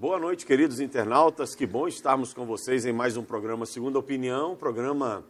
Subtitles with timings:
[0.00, 1.54] Boa noite, queridos internautas.
[1.54, 5.22] Que bom estarmos com vocês em mais um programa Segunda Opinião, programa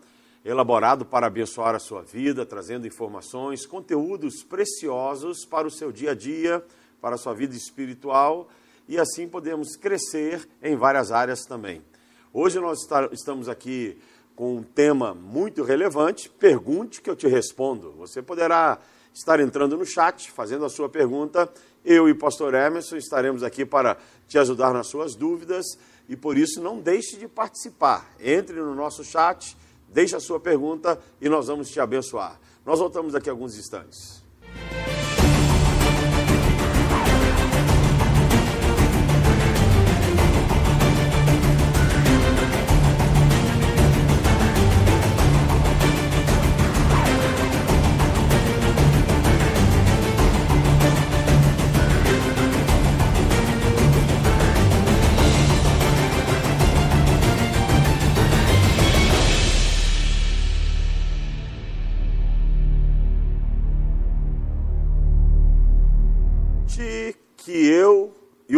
[0.45, 6.14] elaborado para abençoar a sua vida, trazendo informações, conteúdos preciosos para o seu dia a
[6.14, 6.64] dia,
[7.01, 8.48] para a sua vida espiritual
[8.89, 11.82] e assim podemos crescer em várias áreas também.
[12.32, 12.79] Hoje nós
[13.11, 13.98] estamos aqui
[14.37, 16.30] com um tema muito relevante.
[16.30, 17.91] Pergunte que eu te respondo.
[17.98, 18.79] Você poderá
[19.15, 21.51] estar entrando no chat, fazendo a sua pergunta.
[21.85, 23.97] Eu e o pastor Emerson estaremos aqui para
[24.29, 25.64] te ajudar nas suas dúvidas
[26.09, 28.11] e por isso não deixe de participar.
[28.21, 29.57] Entre no nosso chat
[29.93, 32.41] Deixe a sua pergunta e nós vamos te abençoar.
[32.65, 34.20] Nós voltamos daqui a alguns instantes.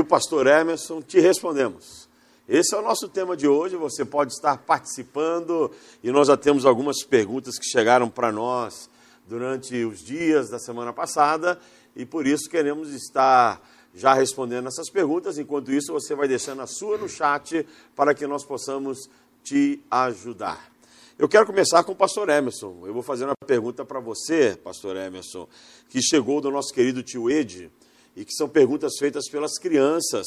[0.04, 2.08] Pastor Emerson, te respondemos.
[2.48, 3.76] Esse é o nosso tema de hoje.
[3.76, 5.70] Você pode estar participando
[6.02, 8.90] e nós já temos algumas perguntas que chegaram para nós
[9.28, 11.58] durante os dias da semana passada
[11.94, 13.60] e por isso queremos estar
[13.94, 15.38] já respondendo essas perguntas.
[15.38, 19.08] Enquanto isso, você vai deixando a sua no chat para que nós possamos
[19.42, 20.70] te ajudar.
[21.18, 22.82] Eu quero começar com o pastor Emerson.
[22.84, 25.46] Eu vou fazer uma pergunta para você, pastor Emerson,
[25.88, 27.70] que chegou do nosso querido tio Ed
[28.16, 30.26] e que são perguntas feitas pelas crianças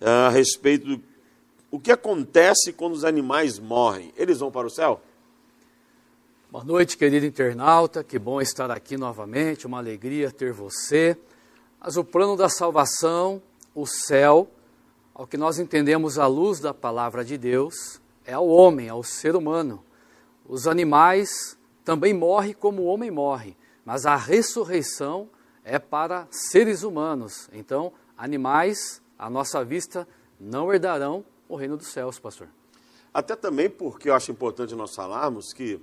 [0.00, 1.16] ah, a respeito do
[1.70, 4.12] o que acontece quando os animais morrem.
[4.16, 5.00] Eles vão para o céu?
[6.50, 8.04] Boa noite, querido internauta.
[8.04, 9.66] Que bom estar aqui novamente.
[9.66, 11.18] Uma alegria ter você.
[11.80, 13.42] Mas o plano da salvação,
[13.74, 14.48] o céu,
[15.12, 19.36] ao que nós entendemos à luz da palavra de Deus, é ao homem, ao ser
[19.36, 19.84] humano.
[20.48, 25.28] Os animais também morrem como o homem morre, mas a ressurreição
[25.66, 27.50] é para seres humanos.
[27.52, 30.06] Então, animais, à nossa vista,
[30.38, 32.48] não herdarão o reino dos céus, pastor.
[33.12, 35.80] Até também porque eu acho importante nós falarmos que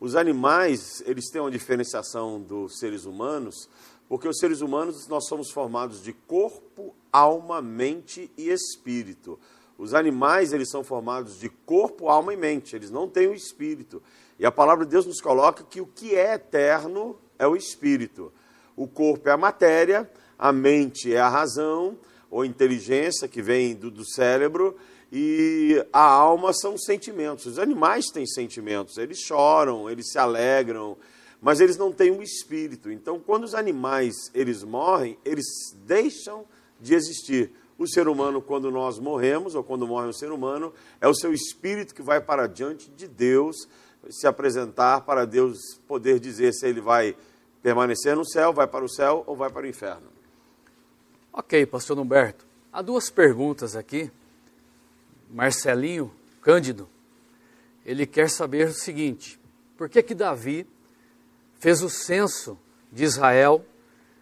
[0.00, 3.68] os animais, eles têm uma diferenciação dos seres humanos,
[4.08, 9.38] porque os seres humanos nós somos formados de corpo, alma, mente e espírito.
[9.78, 14.02] Os animais, eles são formados de corpo, alma e mente, eles não têm o espírito.
[14.38, 18.32] E a palavra de Deus nos coloca que o que é eterno é o espírito.
[18.80, 21.98] O corpo é a matéria, a mente é a razão
[22.30, 24.74] ou inteligência que vem do, do cérebro
[25.12, 27.44] e a alma são os sentimentos.
[27.44, 30.96] Os animais têm sentimentos, eles choram, eles se alegram,
[31.42, 32.90] mas eles não têm um espírito.
[32.90, 35.44] Então, quando os animais eles morrem, eles
[35.84, 36.46] deixam
[36.80, 37.52] de existir.
[37.76, 41.34] O ser humano, quando nós morremos, ou quando morre um ser humano, é o seu
[41.34, 43.68] espírito que vai para diante de Deus,
[44.08, 47.14] se apresentar para Deus poder dizer se ele vai
[47.62, 50.08] permanecer no céu, vai para o céu ou vai para o inferno?
[51.32, 52.44] Ok, pastor Humberto.
[52.72, 54.10] Há duas perguntas aqui.
[55.30, 56.12] Marcelinho
[56.42, 56.88] Cândido,
[57.84, 59.40] ele quer saber o seguinte:
[59.76, 60.66] por que que Davi
[61.58, 62.58] fez o censo
[62.90, 63.64] de Israel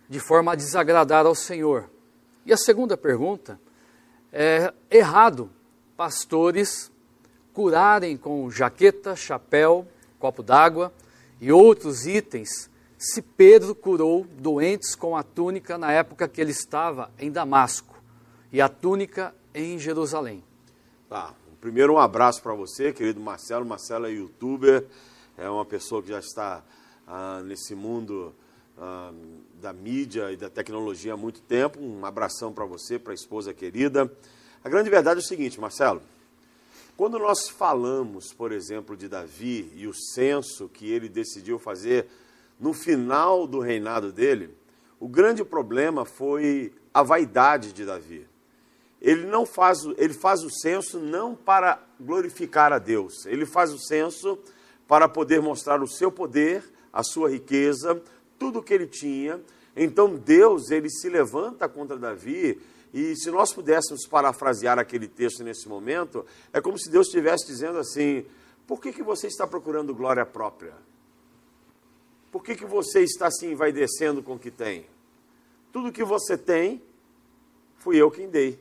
[0.09, 1.88] de forma a desagradar ao Senhor?
[2.44, 3.59] E a segunda pergunta
[4.32, 5.50] é errado
[5.97, 6.93] pastores
[7.53, 9.87] curarem com jaqueta, chapéu,
[10.19, 10.93] copo d'água
[11.41, 17.10] e outros itens se Pedro curou doentes com a túnica na época que ele estava
[17.19, 17.97] em Damasco
[18.53, 20.42] e a túnica em Jerusalém.
[21.09, 21.32] Tá.
[21.60, 23.64] Primeiro, um abraço para você, querido Marcelo.
[23.64, 24.84] Marcelo é youtuber,
[25.36, 26.62] é uma pessoa que já está
[27.06, 28.32] ah, nesse mundo
[28.76, 29.12] ah,
[29.60, 31.80] da mídia e da tecnologia há muito tempo.
[31.80, 34.12] Um abração para você, para a esposa querida.
[34.62, 36.00] A grande verdade é o seguinte, Marcelo.
[36.97, 42.09] Quando nós falamos, por exemplo, de Davi e o censo que ele decidiu fazer
[42.58, 44.54] no final do reinado dele,
[44.98, 48.26] o grande problema foi a vaidade de Davi.
[49.00, 53.78] Ele não faz, ele faz o censo não para glorificar a Deus, ele faz o
[53.78, 54.38] censo
[54.88, 58.03] para poder mostrar o seu poder, a sua riqueza,
[58.38, 59.41] tudo o que ele tinha.
[59.77, 62.60] Então Deus, ele se levanta contra Davi,
[62.92, 67.78] e se nós pudéssemos parafrasear aquele texto nesse momento, é como se Deus estivesse dizendo
[67.78, 68.24] assim:
[68.66, 70.72] por que, que você está procurando glória própria?
[72.30, 74.86] Por que, que você está se envaidecendo com o que tem?
[75.72, 76.83] Tudo que você tem,
[77.78, 78.59] fui eu quem dei.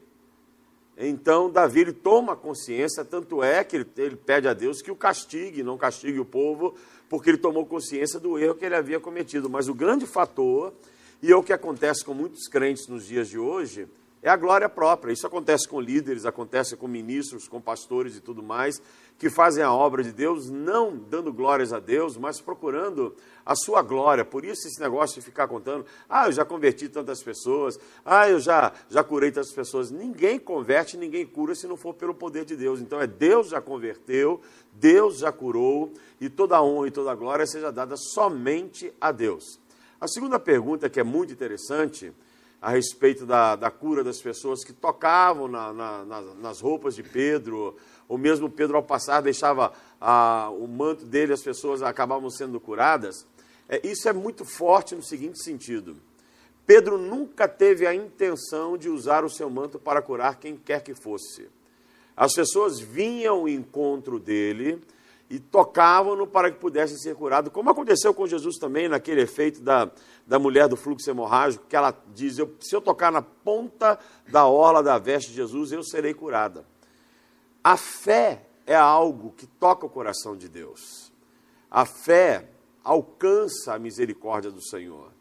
[0.98, 4.96] Então, Davi ele toma consciência, tanto é que ele, ele pede a Deus que o
[4.96, 6.76] castigue, não castigue o povo,
[7.08, 9.50] porque ele tomou consciência do erro que ele havia cometido.
[9.50, 10.74] Mas o grande fator,
[11.22, 13.88] e é o que acontece com muitos crentes nos dias de hoje,
[14.28, 15.14] é a glória própria.
[15.14, 18.82] Isso acontece com líderes, acontece com ministros, com pastores e tudo mais,
[19.18, 23.16] que fazem a obra de Deus não dando glórias a Deus, mas procurando
[23.46, 24.26] a sua glória.
[24.26, 28.38] Por isso esse negócio de ficar contando, ah, eu já converti tantas pessoas, ah, eu
[28.38, 29.92] já, já curei tantas pessoas.
[29.92, 32.82] Ninguém converte, ninguém cura se não for pelo poder de Deus.
[32.82, 34.42] Então é Deus já converteu,
[34.74, 39.10] Deus já curou, e toda a honra e toda a glória seja dada somente a
[39.14, 39.58] Deus.
[40.02, 42.12] A segunda pergunta, que é muito interessante,
[42.62, 47.76] a respeito da, da cura das pessoas que tocavam na, na, nas roupas de Pedro,
[48.08, 53.28] ou mesmo Pedro, ao passar, deixava a, o manto dele, as pessoas acabavam sendo curadas.
[53.70, 55.98] É, isso é muito forte no seguinte sentido:
[56.66, 60.96] Pedro nunca teve a intenção de usar o seu manto para curar quem quer que
[60.96, 61.50] fosse.
[62.16, 64.82] As pessoas vinham ao encontro dele
[65.30, 69.92] e tocavam-no para que pudesse ser curado, como aconteceu com Jesus também, naquele efeito da,
[70.26, 74.48] da mulher do fluxo hemorrágico, que ela diz: eu, se eu tocar na ponta da
[74.48, 76.66] orla da veste de Jesus, eu serei curada.
[77.62, 81.12] A fé é algo que toca o coração de Deus.
[81.70, 82.50] A fé
[82.82, 85.12] alcança a misericórdia do Senhor.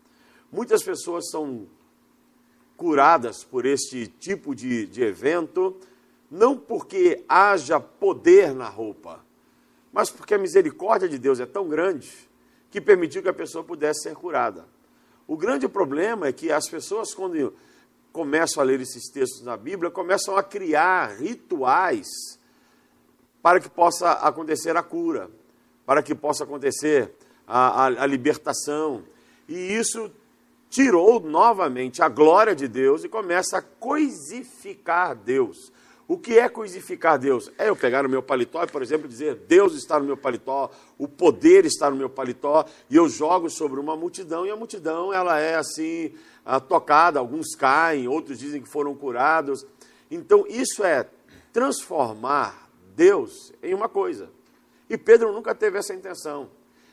[0.52, 1.66] Muitas pessoas são
[2.76, 5.76] curadas por este tipo de, de evento,
[6.30, 9.25] não porque haja poder na roupa,
[9.92, 12.12] mas porque a misericórdia de Deus é tão grande
[12.70, 14.66] que permitiu que a pessoa pudesse ser curada.
[15.26, 17.54] O grande problema é que as pessoas, quando
[18.12, 22.06] começam a ler esses textos na Bíblia, começam a criar rituais
[23.42, 25.30] para que possa acontecer a cura,
[25.84, 27.12] para que possa acontecer
[27.46, 29.04] a, a, a libertação.
[29.48, 30.10] E isso
[30.68, 35.72] tirou novamente a glória de Deus e começa a coisificar Deus.
[36.08, 37.50] O que é coisificar Deus?
[37.58, 40.70] É eu pegar no meu paletó e, por exemplo, dizer Deus está no meu paletó,
[40.96, 45.12] o poder está no meu paletó, e eu jogo sobre uma multidão, e a multidão
[45.12, 46.14] ela é assim,
[46.44, 49.66] ah, tocada, alguns caem, outros dizem que foram curados.
[50.08, 51.08] Então, isso é
[51.52, 54.30] transformar Deus em uma coisa.
[54.88, 56.48] E Pedro nunca teve essa intenção.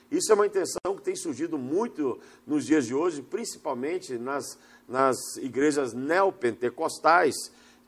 [0.09, 4.57] Isso é uma intenção que tem surgido muito nos dias de hoje, principalmente nas,
[4.87, 7.35] nas igrejas neopentecostais,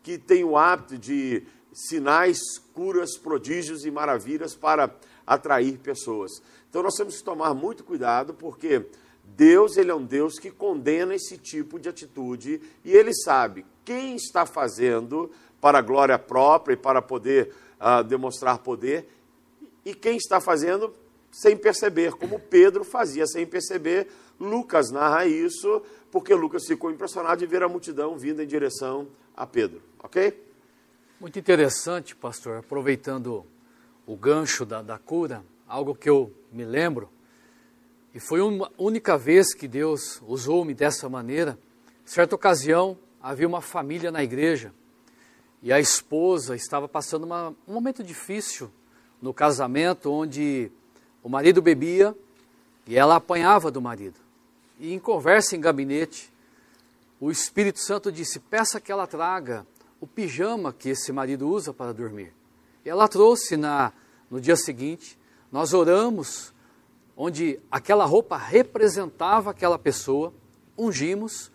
[0.06, 1.42] que tem o hábito de
[1.74, 2.38] sinais,
[2.75, 6.44] curas, prodígios e maravilhas para atrair pessoas.
[6.69, 8.86] Então nós temos que tomar muito cuidado, porque
[9.24, 14.16] Deus ele é um Deus que condena esse tipo de atitude e ele sabe quem
[14.16, 17.51] está fazendo para a glória própria e para poder
[17.81, 19.10] uh, demonstrar poder
[19.84, 20.94] e quem está fazendo
[21.31, 24.08] sem perceber, como Pedro fazia sem perceber.
[24.40, 25.81] Lucas narra isso
[26.12, 30.42] porque Lucas ficou impressionado de ver a multidão vindo em direção a Pedro, ok?
[31.20, 33.46] Muito interessante, pastor, aproveitando
[34.06, 37.10] o gancho da, da cura, algo que eu me lembro,
[38.14, 41.60] e foi uma única vez que Deus usou-me dessa maneira.
[42.06, 44.74] Certa ocasião, havia uma família na igreja
[45.62, 48.72] e a esposa estava passando uma, um momento difícil
[49.22, 50.72] no casamento, onde
[51.22, 52.16] o marido bebia
[52.88, 54.20] e ela apanhava do marido.
[54.80, 56.32] E em conversa em gabinete,
[57.20, 59.66] o Espírito Santo disse: peça que ela traga
[60.00, 62.34] o pijama que esse marido usa para dormir.
[62.84, 63.92] E ela trouxe na,
[64.30, 65.18] no dia seguinte,
[65.52, 66.54] nós oramos,
[67.16, 70.34] onde aquela roupa representava aquela pessoa,
[70.78, 71.52] ungimos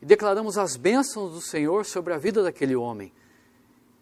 [0.00, 3.12] e declaramos as bênçãos do Senhor sobre a vida daquele homem.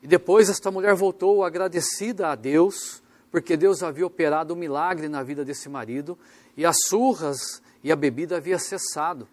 [0.02, 5.22] E depois esta mulher voltou agradecida a Deus, porque Deus havia operado um milagre na
[5.22, 6.16] vida desse marido
[6.56, 9.28] e as surras e a bebida havia cessado.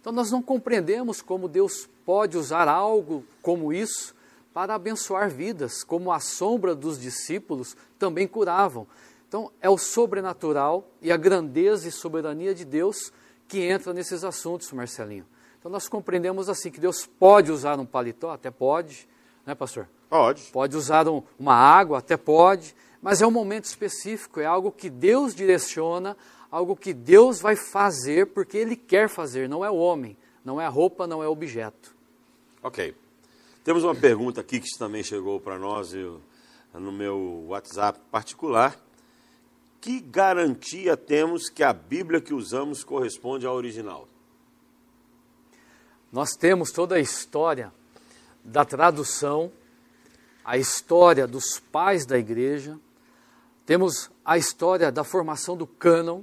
[0.00, 4.14] Então nós não compreendemos como Deus pode usar algo como isso
[4.52, 8.86] para abençoar vidas, como a sombra dos discípulos também curavam.
[9.28, 13.12] Então é o sobrenatural e a grandeza e soberania de Deus
[13.46, 15.26] que entra nesses assuntos, Marcelinho.
[15.58, 19.08] Então nós compreendemos assim que Deus pode usar um paletó, até pode,
[19.44, 19.86] né, pastor?
[20.08, 20.44] Pode.
[20.50, 24.88] Pode usar um, uma água, até pode, mas é um momento específico, é algo que
[24.88, 26.16] Deus direciona
[26.50, 30.66] algo que Deus vai fazer porque Ele quer fazer, não é o homem, não é
[30.66, 31.94] a roupa, não é o objeto.
[32.62, 32.94] Ok.
[33.62, 36.20] Temos uma pergunta aqui que também chegou para nós eu,
[36.74, 38.76] no meu WhatsApp particular.
[39.80, 44.08] Que garantia temos que a Bíblia que usamos corresponde à original?
[46.12, 47.72] Nós temos toda a história
[48.44, 49.52] da tradução,
[50.44, 52.78] a história dos pais da igreja,
[53.64, 56.22] temos a história da formação do cânon,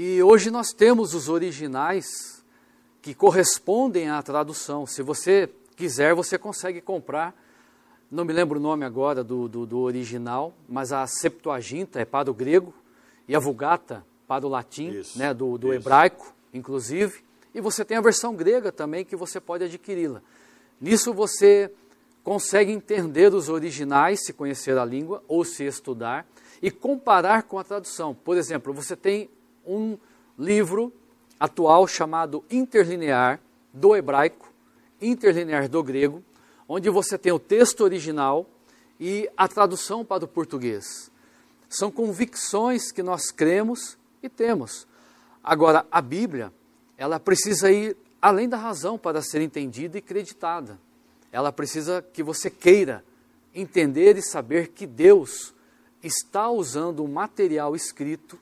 [0.00, 2.44] e hoje nós temos os originais
[3.02, 4.86] que correspondem à tradução.
[4.86, 7.34] Se você quiser, você consegue comprar.
[8.08, 12.30] Não me lembro o nome agora do, do, do original, mas a Septuaginta é para
[12.30, 12.72] o grego
[13.26, 17.24] e a Vulgata para o latim, isso, né, do, do hebraico, inclusive.
[17.52, 20.22] E você tem a versão grega também que você pode adquiri-la.
[20.80, 21.72] Nisso você
[22.22, 26.24] consegue entender os originais, se conhecer a língua ou se estudar,
[26.62, 28.14] e comparar com a tradução.
[28.14, 29.28] Por exemplo, você tem
[29.68, 29.98] um
[30.38, 30.92] livro
[31.38, 33.40] atual chamado Interlinear
[33.72, 34.52] do hebraico,
[35.00, 36.24] Interlinear do grego,
[36.66, 38.46] onde você tem o texto original
[38.98, 41.10] e a tradução para o português.
[41.68, 44.86] São convicções que nós cremos e temos.
[45.44, 46.52] Agora, a Bíblia,
[46.96, 50.78] ela precisa ir além da razão para ser entendida e creditada.
[51.30, 53.04] Ela precisa que você queira
[53.54, 55.54] entender e saber que Deus
[56.02, 58.38] está usando um material escrito,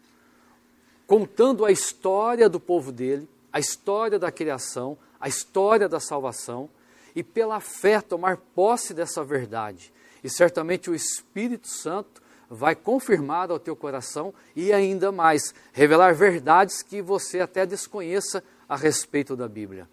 [1.07, 6.69] contando a história do povo dele, a história da criação, a história da salvação,
[7.15, 9.93] e pela fé tomar posse dessa verdade.
[10.23, 16.83] E certamente o Espírito Santo vai confirmar ao teu coração e ainda mais, revelar verdades
[16.83, 19.89] que você até desconheça a respeito da Bíblia.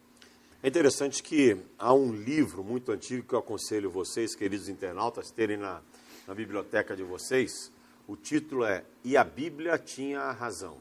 [0.62, 5.58] É interessante que há um livro muito antigo que eu aconselho vocês, queridos internautas, terem
[5.58, 5.82] na,
[6.28, 7.72] na biblioteca de vocês.
[8.08, 10.78] O título é E a Bíblia tinha razão,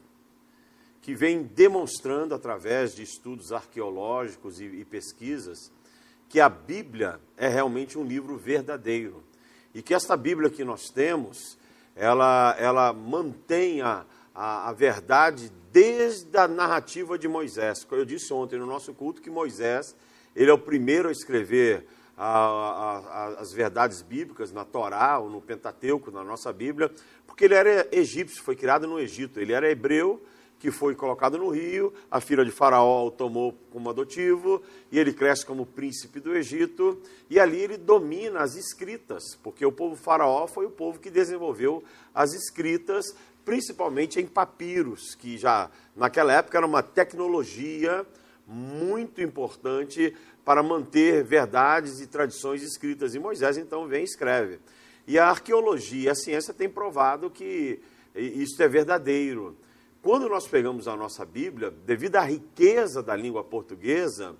[1.03, 5.69] que vem demonstrando através de estudos arqueológicos e, e pesquisas
[6.29, 9.21] que a Bíblia é realmente um livro verdadeiro
[9.75, 11.57] e que esta Bíblia que nós temos,
[11.93, 17.85] ela, ela mantém a, a, a verdade desde a narrativa de Moisés.
[17.91, 19.93] Eu disse ontem no nosso culto que Moisés
[20.33, 21.85] ele é o primeiro a escrever
[22.17, 26.89] a, a, as verdades bíblicas na Torá ou no Pentateuco, na nossa Bíblia,
[27.27, 29.39] porque ele era egípcio, foi criado no Egito.
[29.39, 30.23] Ele era hebreu,
[30.63, 35.11] que foi colocado no rio, a filha de Faraó o tomou como adotivo, e ele
[35.11, 40.47] cresce como príncipe do Egito, e ali ele domina as escritas, porque o povo Faraó
[40.47, 41.83] foi o povo que desenvolveu
[42.15, 48.07] as escritas, principalmente em papiros, que já naquela época era uma tecnologia
[48.47, 50.15] muito importante
[50.45, 53.13] para manter verdades e tradições escritas.
[53.13, 54.59] E Moisés então vem e escreve.
[55.05, 57.81] E a arqueologia, a ciência tem provado que
[58.15, 59.57] isso é verdadeiro.
[60.03, 64.35] Quando nós pegamos a nossa Bíblia, devido à riqueza da língua portuguesa,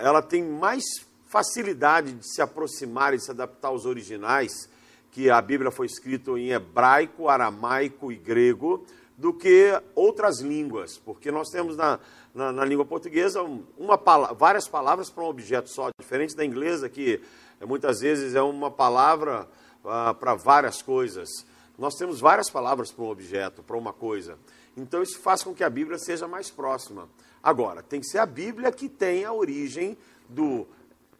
[0.00, 0.84] ela tem mais
[1.26, 4.70] facilidade de se aproximar e se adaptar aos originais,
[5.10, 8.86] que a Bíblia foi escrita em hebraico, aramaico e grego,
[9.18, 11.98] do que outras línguas, porque nós temos na,
[12.32, 13.42] na, na língua portuguesa
[13.76, 14.00] uma,
[14.38, 17.20] várias palavras para um objeto só, diferente da inglesa, que
[17.66, 19.48] muitas vezes é uma palavra
[19.84, 21.28] ah, para várias coisas.
[21.78, 24.38] Nós temos várias palavras para um objeto, para uma coisa.
[24.76, 27.08] Então isso faz com que a Bíblia seja mais próxima.
[27.42, 29.96] Agora, tem que ser a Bíblia que tem a origem
[30.28, 30.66] do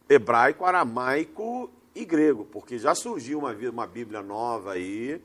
[0.09, 5.21] hebraico, aramaico e grego, porque já surgiu uma, uma Bíblia nova aí,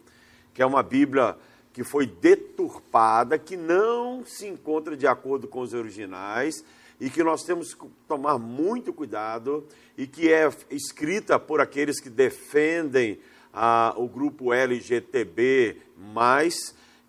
[0.52, 1.37] que é uma Bíblia
[1.72, 6.64] que foi deturpada, que não se encontra de acordo com os originais
[7.00, 12.10] e que nós temos que tomar muito cuidado e que é escrita por aqueles que
[12.10, 13.18] defendem
[13.52, 15.76] ah, o grupo LGTB+,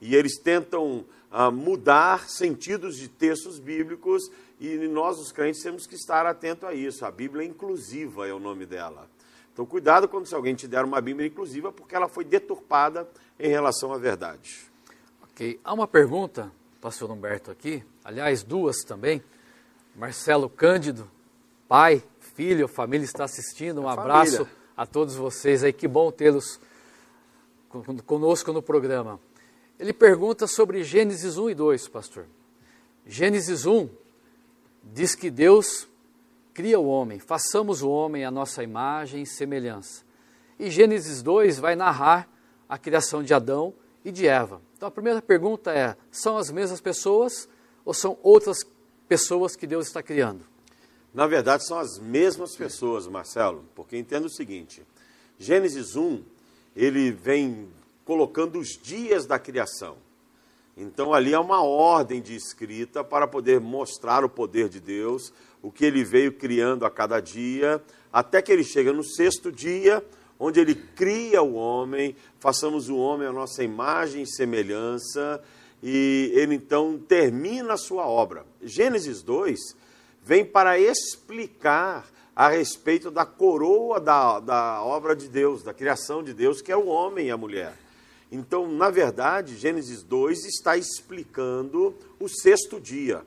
[0.02, 4.30] e eles tentam ah, mudar sentidos de textos bíblicos
[4.62, 7.04] e nós, os crentes, temos que estar atento a isso.
[7.04, 9.10] A Bíblia é inclusiva é o nome dela.
[9.52, 13.50] Então, cuidado quando se alguém te der uma Bíblia inclusiva, porque ela foi deturpada em
[13.50, 14.70] relação à verdade.
[15.24, 15.60] Ok.
[15.64, 19.24] Há uma pergunta, pastor Humberto, aqui, aliás, duas também.
[19.96, 21.10] Marcelo Cândido,
[21.68, 23.82] pai, filho, família está assistindo.
[23.82, 24.61] Um a abraço família.
[24.82, 25.72] A todos vocês aí.
[25.72, 26.60] Que bom tê-los
[28.08, 29.20] conosco no programa.
[29.80, 32.26] Ele pergunta sobre Gênesis 1 e 2, pastor.
[33.06, 33.88] Gênesis 1
[34.84, 35.88] diz que Deus
[36.52, 40.04] cria o homem, façamos o homem a nossa imagem e semelhança.
[40.58, 42.28] E Gênesis 2 vai narrar
[42.68, 44.62] a criação de Adão e de Eva.
[44.76, 47.48] Então a primeira pergunta é: são as mesmas pessoas
[47.86, 48.66] ou são outras
[49.08, 50.51] pessoas que Deus está criando?
[51.14, 54.82] Na verdade, são as mesmas pessoas, Marcelo, porque entenda o seguinte:
[55.38, 56.24] Gênesis 1,
[56.76, 57.68] ele vem
[58.06, 59.98] colocando os dias da criação.
[60.76, 65.70] Então ali há uma ordem de escrita para poder mostrar o poder de Deus, o
[65.70, 70.04] que ele veio criando a cada dia, até que ele chega no sexto dia,
[70.40, 75.44] onde ele cria o homem, façamos o homem a nossa imagem e semelhança,
[75.84, 78.46] e ele então termina a sua obra.
[78.62, 79.76] Gênesis 2
[80.24, 86.34] vem para explicar a respeito da coroa da, da obra de Deus, da criação de
[86.34, 87.78] Deus, que é o homem e a mulher.
[88.32, 93.24] Então, na verdade, Gênesis 2 está explicando o sexto dia.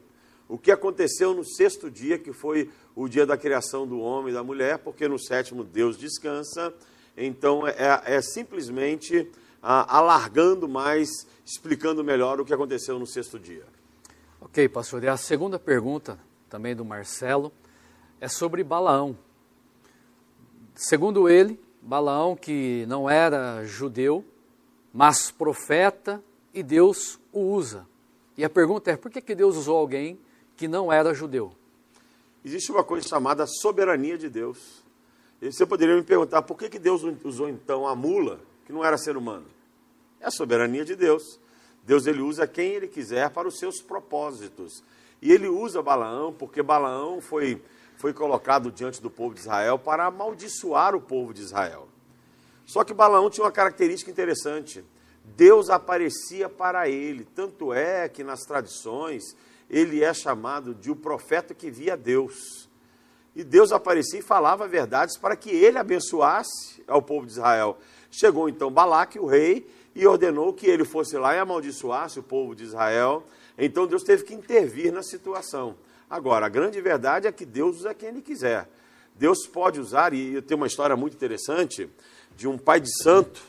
[0.49, 4.35] O que aconteceu no sexto dia, que foi o dia da criação do homem e
[4.35, 6.73] da mulher, porque no sétimo Deus descansa
[7.17, 9.31] então, é, é simplesmente
[9.63, 11.09] ah, alargando mais,
[11.45, 13.65] explicando melhor o que aconteceu no sexto dia.
[14.41, 15.05] Ok, pastor.
[15.05, 17.53] E a segunda pergunta, também do Marcelo,
[18.21, 19.17] é sobre Balaão.
[20.75, 24.25] Segundo ele, Balaão, que não era judeu,
[24.93, 26.23] mas profeta,
[26.53, 27.87] e Deus o usa.
[28.37, 30.19] E a pergunta é: por que, que Deus usou alguém
[30.57, 31.53] que não era judeu?
[32.45, 34.83] Existe uma coisa chamada soberania de Deus.
[35.43, 38.85] E você poderia me perguntar por que, que Deus usou então a mula, que não
[38.85, 39.47] era ser humano?
[40.21, 41.39] É a soberania de Deus.
[41.85, 44.83] Deus ele usa quem ele quiser para os seus propósitos.
[45.21, 47.63] E ele usa Balaão porque Balaão foi,
[47.97, 51.89] foi colocado diante do povo de Israel para amaldiçoar o povo de Israel.
[52.67, 54.85] Só que Balaão tinha uma característica interessante.
[55.25, 57.25] Deus aparecia para ele.
[57.25, 59.37] Tanto é que nas tradições
[59.69, 62.69] ele é chamado de o profeta que via Deus.
[63.35, 67.79] E Deus aparecia e falava verdades para que ele abençoasse ao povo de Israel.
[68.11, 72.55] Chegou então Balaque, o rei, e ordenou que ele fosse lá e amaldiçoasse o povo
[72.55, 73.25] de Israel.
[73.59, 75.77] Então Deus teve que intervir na situação.
[76.09, 78.69] Agora, a grande verdade é que Deus usa quem ele quiser.
[79.15, 81.89] Deus pode usar, e eu tenho uma história muito interessante
[82.37, 83.41] de um pai de santo,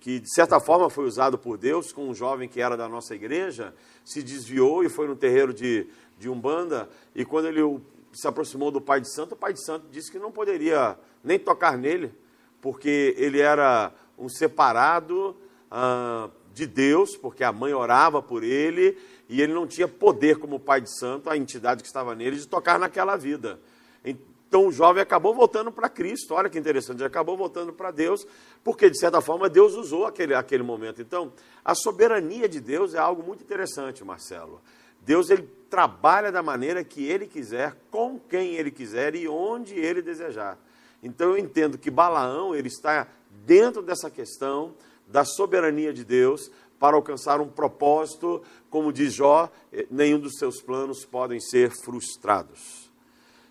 [0.00, 3.14] que de certa forma foi usado por Deus, com um jovem que era da nossa
[3.14, 3.74] igreja,
[4.04, 5.86] se desviou e foi no terreiro de,
[6.18, 7.80] de Umbanda, e quando ele
[8.12, 11.38] se aproximou do pai de santo, o pai de santo disse que não poderia nem
[11.38, 12.12] tocar nele,
[12.60, 15.36] porque ele era um separado
[15.70, 16.28] ah,
[16.58, 18.98] de Deus, porque a mãe orava por ele
[19.28, 22.46] e ele não tinha poder como pai de santo, a entidade que estava nele, de
[22.46, 23.60] tocar naquela vida.
[24.04, 28.26] Então o jovem acabou voltando para Cristo, olha que interessante, acabou voltando para Deus,
[28.64, 31.00] porque de certa forma Deus usou aquele, aquele momento.
[31.00, 31.32] Então,
[31.64, 34.60] a soberania de Deus é algo muito interessante, Marcelo.
[35.02, 40.02] Deus ele trabalha da maneira que ele quiser, com quem ele quiser e onde ele
[40.02, 40.58] desejar.
[41.02, 43.06] Então eu entendo que Balaão ele está
[43.46, 44.74] dentro dessa questão
[45.08, 50.60] da soberania de Deus para alcançar um propósito, como diz Jó, eh, nenhum dos seus
[50.60, 52.88] planos podem ser frustrados.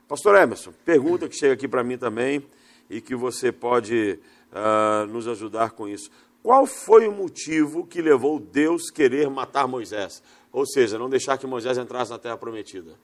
[0.07, 2.45] Pastor Emerson, pergunta que chega aqui para mim também
[2.89, 4.17] e que você pode
[4.53, 6.09] uh, nos ajudar com isso.
[6.41, 10.23] Qual foi o motivo que levou Deus querer matar Moisés?
[10.49, 12.97] Ou seja, não deixar que Moisés entrasse na terra prometida?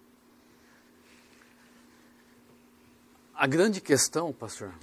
[3.36, 4.74] A grande questão, pastor,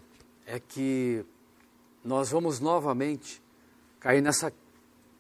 [0.45, 1.25] é que
[2.05, 3.41] nós vamos novamente
[4.01, 4.53] cair nessa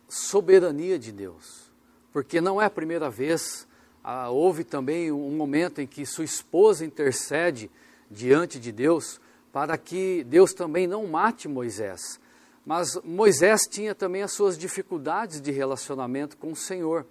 [0.08, 1.70] soberania de Deus.
[2.12, 3.68] Porque não é a primeira vez,
[4.02, 7.70] ah, houve também um momento em que sua esposa intercede
[8.10, 9.20] diante de Deus
[9.52, 12.18] para que Deus também não mate Moisés.
[12.64, 17.06] Mas Moisés tinha também as suas dificuldades de relacionamento com o Senhor.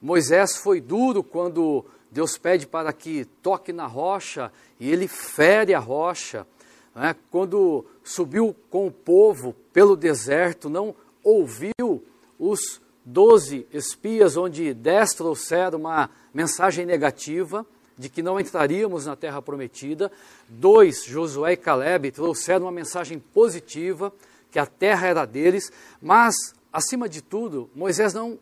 [0.00, 5.78] Moisés foi duro quando Deus pede para que toque na rocha e ele fere a
[5.78, 6.46] rocha.
[6.94, 7.16] Né?
[7.30, 10.94] Quando subiu com o povo pelo deserto, não
[11.24, 12.04] ouviu
[12.38, 19.40] os doze espias, onde dez trouxeram uma mensagem negativa de que não entraríamos na terra
[19.40, 20.10] prometida.
[20.48, 24.12] Dois, Josué e Caleb, trouxeram uma mensagem positiva,
[24.50, 26.34] que a terra era deles, mas,
[26.72, 28.38] acima de tudo, Moisés não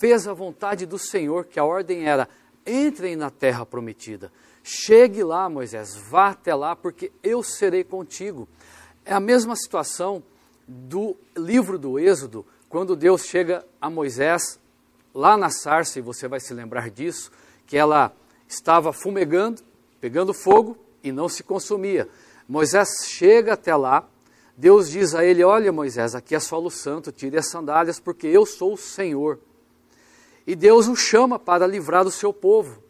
[0.00, 2.28] fez a vontade do Senhor, que a ordem era:
[2.66, 4.32] entrem na terra prometida.
[4.62, 8.48] Chegue lá, Moisés, vá até lá, porque eu serei contigo.
[9.04, 10.22] É a mesma situação
[10.66, 14.58] do livro do Êxodo, quando Deus chega a Moisés
[15.14, 17.30] lá na sarça, e você vai se lembrar disso,
[17.66, 18.12] que ela
[18.48, 19.62] estava fumegando,
[20.00, 22.08] pegando fogo e não se consumia.
[22.48, 24.08] Moisés chega até lá,
[24.56, 28.46] Deus diz a ele: Olha, Moisés, aqui é solo santo, tire as sandálias, porque eu
[28.46, 29.38] sou o Senhor.
[30.46, 32.82] E Deus o chama para livrar o seu povo.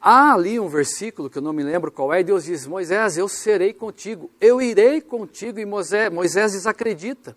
[0.00, 3.18] Há ali um versículo que eu não me lembro qual é, e Deus diz: Moisés,
[3.18, 7.36] eu serei contigo, eu irei contigo, e Moisés, Moisés desacredita.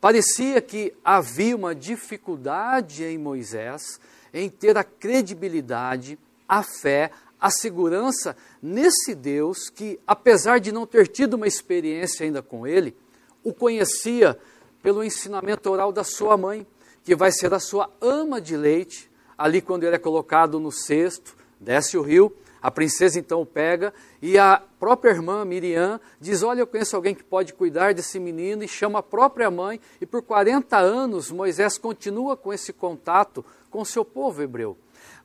[0.00, 4.00] Parecia que havia uma dificuldade em Moisés
[4.32, 6.18] em ter a credibilidade,
[6.48, 12.40] a fé, a segurança nesse Deus que, apesar de não ter tido uma experiência ainda
[12.40, 12.96] com ele,
[13.42, 14.38] o conhecia
[14.82, 16.64] pelo ensinamento oral da sua mãe,
[17.04, 21.41] que vai ser a sua ama de leite, ali quando ele é colocado no cesto
[21.62, 26.60] desce o rio, a princesa então o pega e a própria irmã Miriam diz: Olha,
[26.60, 29.80] eu conheço alguém que pode cuidar desse menino, e chama a própria mãe.
[30.00, 34.76] E por 40 anos Moisés continua com esse contato com seu povo hebreu.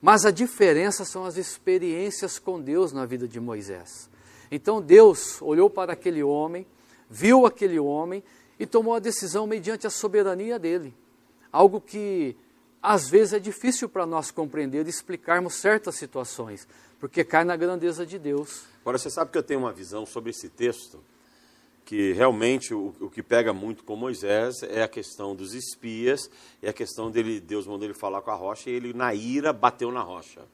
[0.02, 4.10] Mas a diferença são as experiências com Deus na vida de Moisés.
[4.50, 6.66] Então Deus olhou para aquele homem,
[7.10, 8.24] viu aquele homem
[8.60, 10.94] e tomou a decisão mediante a soberania dele.
[11.52, 12.36] Algo que
[12.88, 16.66] às vezes é difícil para nós compreender e explicarmos certas situações,
[17.02, 18.64] porque cai na grandeza de Deus.
[18.80, 21.04] Agora, você sabe que eu tenho uma visão sobre esse texto,
[21.84, 26.70] que realmente o, o que pega muito com Moisés é a questão dos espias, é
[26.70, 29.92] a questão dele, Deus mandou ele falar com a rocha, e ele, na ira, bateu
[29.92, 30.46] na rocha.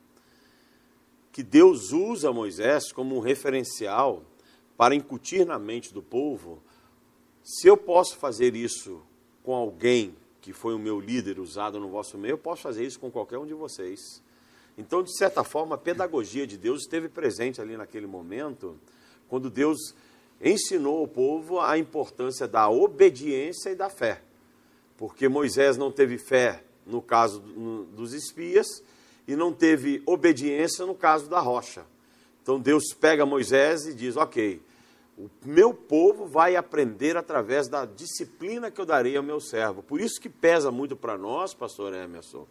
[1.32, 4.24] que Deus usa Moisés como um referencial
[4.76, 6.64] para incutir na mente do povo,
[7.44, 9.04] se eu posso fazer isso
[9.44, 13.00] com alguém que foi o meu líder usado no vosso meio, eu posso fazer isso
[13.00, 14.22] com qualquer um de vocês.
[14.78, 18.78] Então, de certa forma, a pedagogia de Deus esteve presente ali naquele momento,
[19.30, 19.96] quando Deus
[20.42, 24.22] ensinou ao povo a importância da obediência e da fé.
[24.98, 27.40] Porque Moisés não teve fé no caso
[27.96, 28.68] dos espias
[29.26, 31.86] e não teve obediência no caso da rocha.
[32.42, 34.62] Então Deus pega Moisés e diz: Ok,
[35.18, 39.84] o meu povo vai aprender através da disciplina que eu darei ao meu servo.
[39.84, 42.48] Por isso que pesa muito para nós, pastor Emerson,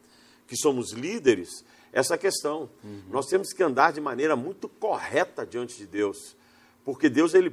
[0.47, 2.71] que somos líderes, essa questão.
[2.85, 3.03] Uhum.
[3.11, 6.37] Nós temos que andar de maneira muito correta diante de Deus,
[6.85, 7.51] porque Deus ele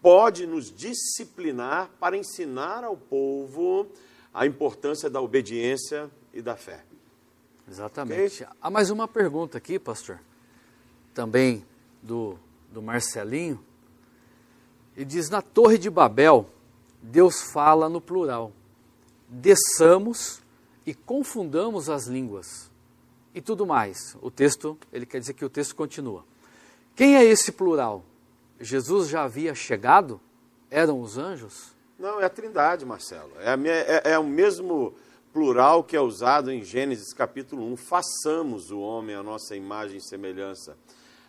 [0.00, 3.86] pode nos disciplinar para ensinar ao povo
[4.32, 6.84] a importância da obediência e da fé.
[7.68, 8.42] Exatamente.
[8.42, 8.56] Okay?
[8.60, 10.20] Há mais uma pergunta aqui, pastor,
[11.14, 11.64] também
[12.02, 12.38] do,
[12.70, 13.62] do Marcelinho.
[14.96, 16.46] Ele diz: Na Torre de Babel,
[17.02, 18.52] Deus fala no plural.
[19.28, 20.40] Desçamos
[20.86, 22.70] e confundamos as línguas.
[23.34, 24.16] E tudo mais.
[24.20, 26.24] O texto, ele quer dizer que o texto continua.
[26.94, 28.04] Quem é esse plural?
[28.60, 30.20] Jesus já havia chegado?
[30.70, 31.72] Eram os anjos?
[31.98, 33.32] Não, é a Trindade, Marcelo.
[33.40, 34.94] É, minha, é, é o mesmo
[35.32, 40.00] plural que é usado em Gênesis capítulo 1, façamos o homem a nossa imagem e
[40.00, 40.76] semelhança.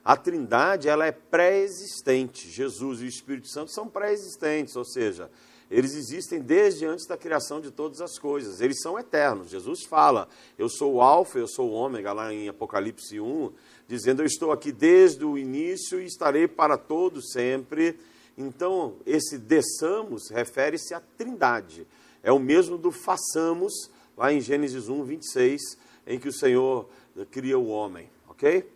[0.04, 2.50] A Trindade, ela é pré-existente.
[2.50, 5.32] Jesus e o Espírito Santo são pré-existentes, ou seja,
[5.72, 8.60] eles existem desde antes da criação de todas as coisas.
[8.60, 9.50] Eles são eternos.
[9.50, 13.52] Jesus fala: "Eu sou o alfa, eu sou o ômega" lá em Apocalipse 1,
[13.88, 17.98] dizendo: "Eu estou aqui desde o início e estarei para todo sempre".
[18.38, 21.88] Então, esse desçamos refere-se à Trindade.
[22.22, 25.62] É o mesmo do façamos lá em Gênesis 1, 26,
[26.06, 26.88] em que o Senhor
[27.32, 28.70] cria o homem, ok?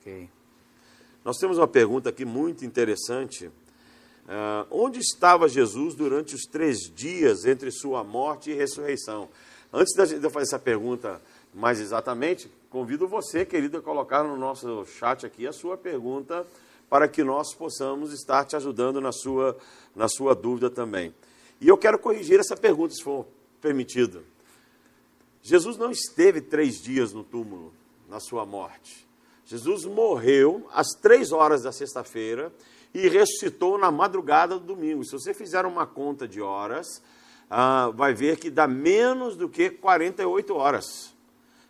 [0.00, 0.35] Ok.
[1.26, 3.48] Nós temos uma pergunta aqui muito interessante.
[3.48, 9.28] Uh, onde estava Jesus durante os três dias entre sua morte e ressurreição?
[9.72, 11.20] Antes de eu fazer essa pergunta
[11.52, 16.46] mais exatamente, convido você, querido, a colocar no nosso chat aqui a sua pergunta
[16.88, 19.58] para que nós possamos estar te ajudando na sua,
[19.96, 21.12] na sua dúvida também.
[21.60, 23.26] E eu quero corrigir essa pergunta, se for
[23.60, 24.22] permitido.
[25.42, 27.74] Jesus não esteve três dias no túmulo
[28.08, 29.05] na sua morte.
[29.46, 32.52] Jesus morreu às três horas da sexta-feira
[32.92, 35.04] e ressuscitou na madrugada do domingo.
[35.04, 37.00] Se você fizer uma conta de horas,
[37.48, 41.14] ah, vai ver que dá menos do que 48 horas.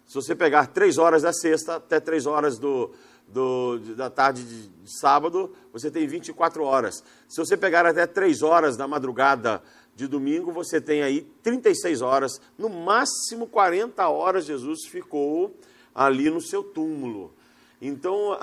[0.07, 2.93] Se você pegar três horas da sexta até três horas do,
[3.29, 7.05] do, da tarde de, sábado, você tem 24 horas.
[7.29, 9.62] Se você pegar até três horas da madrugada
[9.95, 15.55] de domingo, você tem aí 36 horas, no máximo 40 horas Jesus ficou
[15.95, 17.36] ali no seu túmulo.
[17.81, 18.39] Então,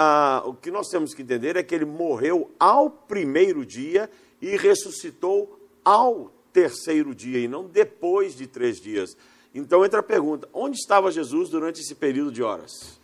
[0.46, 4.10] o que nós temos que entender é que ele morreu ao primeiro dia
[4.42, 9.18] e ressuscitou ao terceiro dia, e não depois de três dias.
[9.54, 13.00] Então entra a pergunta: onde estava Jesus durante esse período de horas?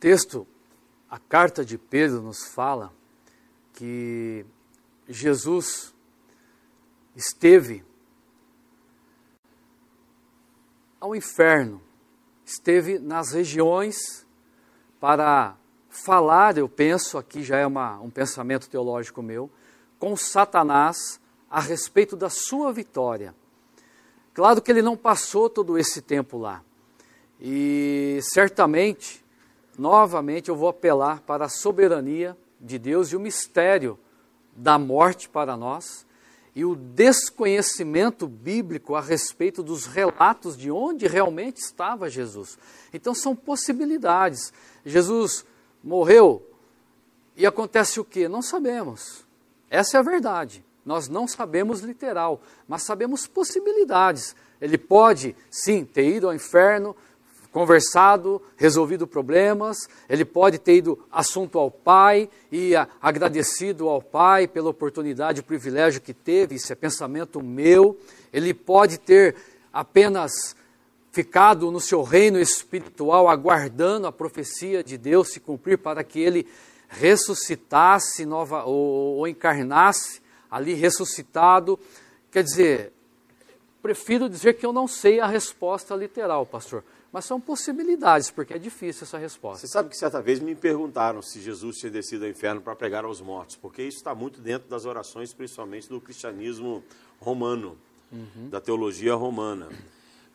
[0.00, 0.46] Texto,
[1.08, 2.92] a carta de Pedro nos fala
[3.74, 4.44] que
[5.08, 5.94] Jesus
[7.14, 7.84] esteve
[11.00, 11.80] ao inferno,
[12.44, 14.26] esteve nas regiões
[15.02, 15.56] para
[15.90, 19.50] falar, eu penso, aqui já é uma, um pensamento teológico meu,
[19.98, 23.34] com Satanás a respeito da sua vitória.
[24.32, 26.62] Claro que ele não passou todo esse tempo lá.
[27.40, 29.24] E certamente,
[29.76, 33.98] novamente, eu vou apelar para a soberania de Deus e o mistério
[34.54, 36.06] da morte para nós
[36.54, 42.58] e o desconhecimento bíblico a respeito dos relatos de onde realmente estava Jesus.
[42.92, 44.52] Então são possibilidades.
[44.84, 45.44] Jesus
[45.82, 46.46] morreu
[47.36, 48.28] e acontece o que?
[48.28, 49.24] Não sabemos.
[49.70, 50.64] Essa é a verdade.
[50.84, 54.34] Nós não sabemos literal, mas sabemos possibilidades.
[54.60, 56.96] Ele pode, sim, ter ido ao inferno,
[57.52, 59.76] conversado, resolvido problemas,
[60.08, 66.00] ele pode ter ido assunto ao pai e agradecido ao pai pela oportunidade e privilégio
[66.00, 67.98] que teve, isso é pensamento meu.
[68.32, 69.36] Ele pode ter
[69.70, 70.56] apenas
[71.12, 76.48] ficado no seu reino espiritual aguardando a profecia de Deus se cumprir para que ele
[76.88, 81.78] ressuscitasse nova ou, ou encarnasse ali ressuscitado.
[82.30, 82.92] Quer dizer,
[83.82, 86.82] prefiro dizer que eu não sei a resposta literal, pastor.
[87.12, 89.66] Mas são possibilidades, porque é difícil essa resposta.
[89.66, 93.04] Você sabe que certa vez me perguntaram se Jesus tinha descido ao inferno para pregar
[93.04, 96.82] aos mortos, porque isso está muito dentro das orações, principalmente do cristianismo
[97.20, 97.76] romano,
[98.10, 98.48] uhum.
[98.48, 99.68] da teologia romana.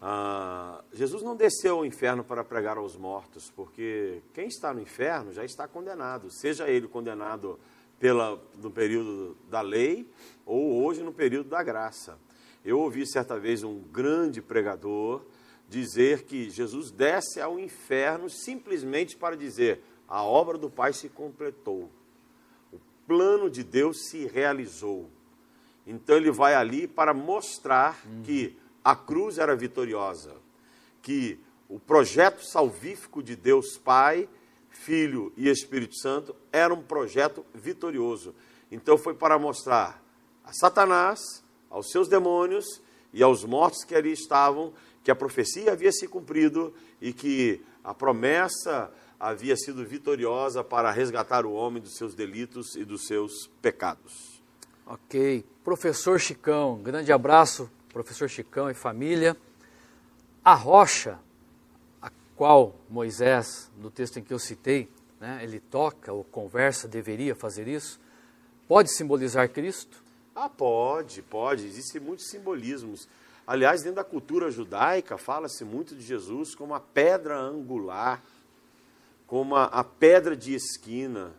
[0.02, 5.34] Ah, Jesus não desceu ao inferno para pregar aos mortos, porque quem está no inferno
[5.34, 7.60] já está condenado, seja ele condenado
[8.00, 10.08] pela, no período da lei
[10.46, 12.18] ou hoje no período da graça.
[12.64, 15.24] Eu ouvi certa vez um grande pregador
[15.68, 21.90] dizer que Jesus desce ao inferno simplesmente para dizer: a obra do Pai se completou,
[22.72, 25.10] o plano de Deus se realizou.
[25.86, 28.22] Então ele vai ali para mostrar uhum.
[28.22, 28.58] que
[28.88, 30.34] a cruz era vitoriosa,
[31.02, 34.30] que o projeto salvífico de Deus Pai,
[34.70, 38.34] Filho e Espírito Santo era um projeto vitorioso.
[38.72, 40.02] Então foi para mostrar
[40.42, 41.20] a Satanás,
[41.70, 44.72] aos seus demônios e aos mortos que ali estavam
[45.04, 51.46] que a profecia havia se cumprido e que a promessa havia sido vitoriosa para resgatar
[51.46, 54.42] o homem dos seus delitos e dos seus pecados.
[54.86, 55.44] Ok.
[55.62, 59.36] Professor Chicão, grande abraço, professor Chicão e família.
[60.46, 61.18] A rocha,
[62.00, 64.88] a qual Moisés, no texto em que eu citei,
[65.20, 68.00] né, ele toca ou conversa, deveria fazer isso,
[68.68, 70.04] pode simbolizar Cristo?
[70.36, 71.66] Ah, pode, pode.
[71.66, 73.10] Existem muitos simbolismos.
[73.48, 78.22] Aliás, dentro da cultura judaica, fala-se muito de Jesus como a pedra angular,
[79.26, 81.34] como a, a pedra de esquina.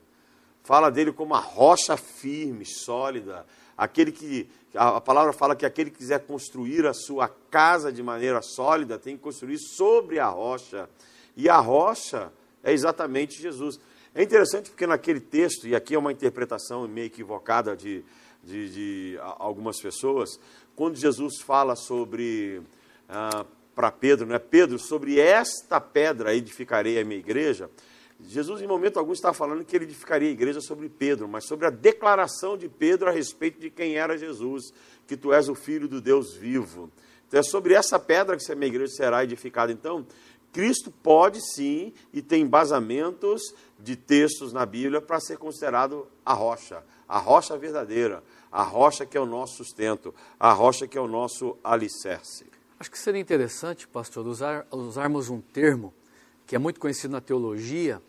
[0.64, 3.46] Fala dele como a rocha firme, sólida.
[3.78, 8.42] Aquele que a, palavra fala que aquele que quiser construir a sua casa de maneira
[8.42, 10.90] sólida tem que construir sobre a rocha.
[11.36, 12.32] E a rocha
[12.64, 13.78] é exatamente Jesus.
[14.12, 18.04] É interessante porque naquele texto, e aqui é uma interpretação meio equivocada de,
[18.42, 20.40] de, de algumas pessoas,
[20.74, 22.60] quando Jesus fala sobre
[23.08, 24.40] ah, para Pedro, né?
[24.40, 27.70] Pedro, sobre esta pedra edificarei a minha igreja.
[28.20, 31.66] Jesus, em momento algum, está falando que ele edificaria a igreja sobre Pedro, mas sobre
[31.66, 34.72] a declaração de Pedro a respeito de quem era Jesus,
[35.06, 36.90] que tu és o filho do Deus vivo.
[37.26, 39.70] Então é sobre essa pedra que a minha igreja será edificada.
[39.70, 40.04] Então,
[40.52, 46.82] Cristo pode sim e tem embasamentos de textos na Bíblia para ser considerado a rocha,
[47.06, 51.06] a rocha verdadeira, a rocha que é o nosso sustento, a rocha que é o
[51.06, 52.46] nosso alicerce.
[52.80, 55.92] Acho que seria interessante, pastor, usar, usarmos um termo
[56.46, 58.00] que é muito conhecido na teologia,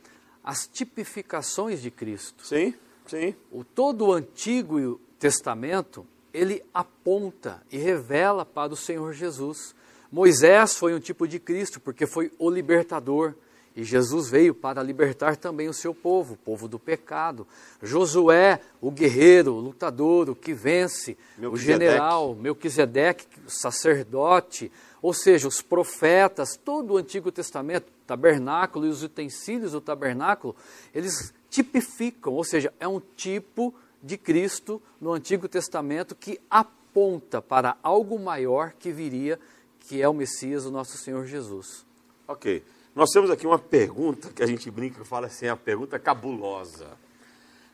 [0.43, 2.45] as tipificações de Cristo.
[2.45, 2.73] Sim,
[3.08, 3.36] sim.
[3.52, 9.75] O todo o Antigo Testamento, ele aponta e revela para o Senhor Jesus.
[10.12, 13.34] Moisés foi um tipo de Cristo, porque foi o libertador.
[13.75, 17.47] E Jesus veio para libertar também o seu povo, o povo do pecado.
[17.82, 24.71] Josué, o guerreiro, o lutador, o que vence, o general, Melquisedeque, o sacerdote,
[25.02, 30.55] ou seja, os profetas, todo o Antigo Testamento, tabernáculo e os utensílios do tabernáculo,
[30.95, 37.77] eles tipificam, ou seja, é um tipo de Cristo no Antigo Testamento que aponta para
[37.83, 39.39] algo maior que viria,
[39.81, 41.85] que é o Messias, o nosso Senhor Jesus.
[42.27, 42.63] Ok.
[42.95, 46.97] Nós temos aqui uma pergunta que a gente brinca e fala assim, a pergunta cabulosa.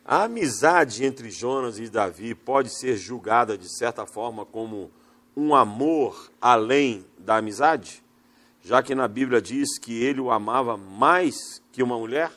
[0.04, 4.90] A amizade entre Jonas e Davi pode ser julgada de certa forma como
[5.34, 8.05] um amor além da amizade?
[8.66, 12.32] Já que na Bíblia diz que ele o amava mais que uma mulher?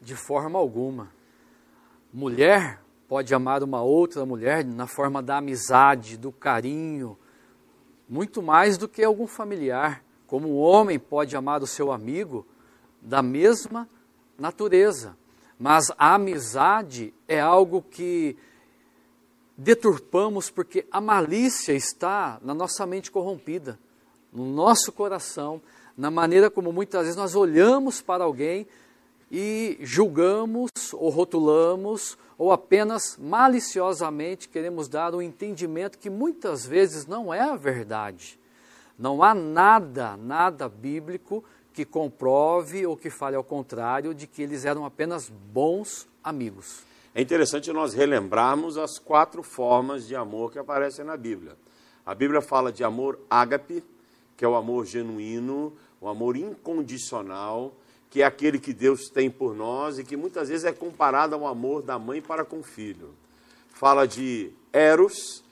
[0.00, 1.10] De forma alguma.
[2.14, 7.18] Mulher pode amar uma outra mulher na forma da amizade, do carinho,
[8.08, 12.46] muito mais do que algum familiar como um homem pode amar o seu amigo
[13.02, 13.88] da mesma
[14.38, 15.16] natureza.
[15.58, 18.36] Mas a amizade é algo que
[19.56, 23.80] deturpamos porque a malícia está na nossa mente corrompida,
[24.38, 25.60] no nosso coração,
[25.96, 28.66] na maneira como muitas vezes nós olhamos para alguém
[29.30, 37.34] e julgamos ou rotulamos ou apenas maliciosamente queremos dar um entendimento que muitas vezes não
[37.34, 38.38] é a verdade.
[38.96, 44.64] Não há nada, nada bíblico que comprove ou que fale ao contrário de que eles
[44.64, 46.82] eram apenas bons amigos.
[47.14, 51.56] É interessante nós relembrarmos as quatro formas de amor que aparecem na Bíblia.
[52.06, 53.84] A Bíblia fala de amor ágape,
[54.38, 57.74] que é o amor genuíno, o amor incondicional,
[58.08, 61.44] que é aquele que Deus tem por nós e que muitas vezes é comparado ao
[61.44, 63.10] amor da mãe para com o filho.
[63.68, 65.42] Fala de eros,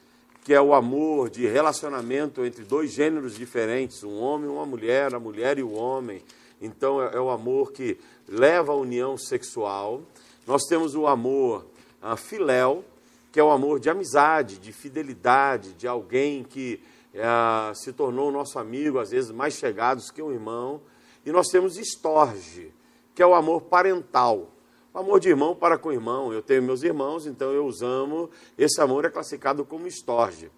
[0.44, 5.12] que é o amor de relacionamento entre dois gêneros diferentes, um homem e uma mulher,
[5.12, 6.22] a mulher e o homem.
[6.62, 10.00] Então é, é o amor que leva à união sexual.
[10.46, 11.66] Nós temos o amor
[12.00, 12.84] a filéu,
[13.32, 16.80] que é o amor de amizade, de fidelidade, de alguém que
[17.16, 20.82] é, se tornou nosso amigo, às vezes mais chegados que um irmão.
[21.24, 22.72] E nós temos estorge,
[23.14, 24.52] que é o amor parental,
[24.92, 26.32] o amor de irmão para com irmão.
[26.32, 28.30] Eu tenho meus irmãos, então eu os amo.
[28.56, 30.50] Esse amor é classificado como estorge.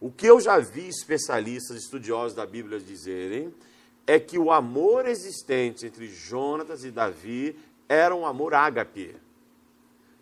[0.00, 3.54] O que eu já vi especialistas, estudiosos da Bíblia dizerem,
[4.06, 9.16] é que o amor existente entre Jonatas e Davi era um amor ágape.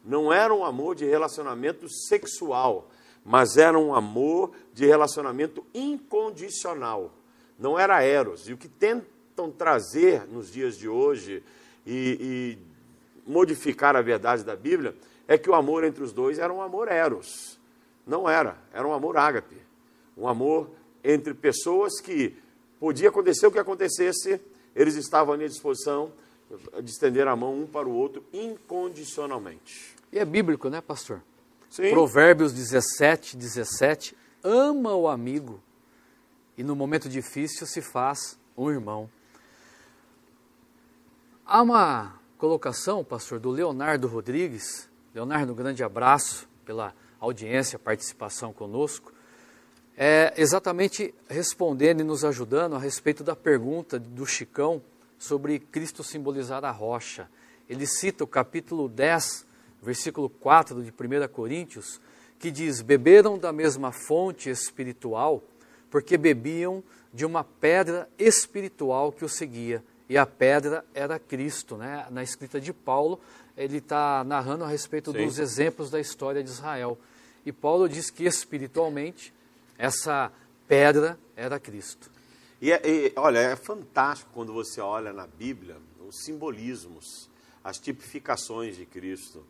[0.05, 2.89] Não era um amor de relacionamento sexual,
[3.25, 7.13] mas era um amor de relacionamento incondicional.
[7.59, 8.49] Não era eros.
[8.49, 11.43] E o que tentam trazer nos dias de hoje
[11.87, 12.59] e,
[13.27, 14.95] e modificar a verdade da Bíblia
[15.27, 17.59] é que o amor entre os dois era um amor eros.
[18.07, 19.57] Não era, era um amor ágape.
[20.17, 20.71] Um amor
[21.03, 22.37] entre pessoas que
[22.79, 24.39] podia acontecer o que acontecesse,
[24.77, 26.13] eles estavam à disposição
[26.83, 29.95] de estender a mão um para o outro incondicionalmente.
[30.13, 31.23] E é bíblico, né, pastor?
[31.75, 31.91] Sim.
[31.91, 34.17] Provérbios 17, 17.
[34.45, 35.61] Ama o amigo
[36.57, 39.11] e no momento difícil se faz um irmão.
[41.45, 44.89] Há uma colocação, pastor, do Leonardo Rodrigues.
[45.13, 49.13] Leonardo, um grande abraço pela audiência, participação conosco.
[49.97, 54.81] É exatamente respondendo e nos ajudando a respeito da pergunta do Chicão
[55.19, 57.29] sobre Cristo simbolizar a rocha.
[57.69, 59.45] Ele cita o capítulo 10
[59.85, 62.01] versículo 4 de 1 Coríntios,
[62.39, 65.43] que diz: Beberam da mesma fonte espiritual,
[65.91, 69.85] porque bebiam de uma pedra espiritual que o seguia.
[70.09, 71.77] E a pedra era Cristo.
[71.77, 72.07] Né?
[72.11, 73.21] Na escrita de Paulo,
[73.57, 75.25] ele está narrando a respeito Sim.
[75.25, 76.99] dos exemplos da história de Israel.
[77.47, 79.33] E Paulo diz que espiritualmente
[79.79, 80.33] essa
[80.67, 82.11] pedra era Cristo.
[82.61, 87.29] E, é, e, olha, é fantástico quando você olha na Bíblia os simbolismos,
[87.63, 89.45] as tipificações de Cristo.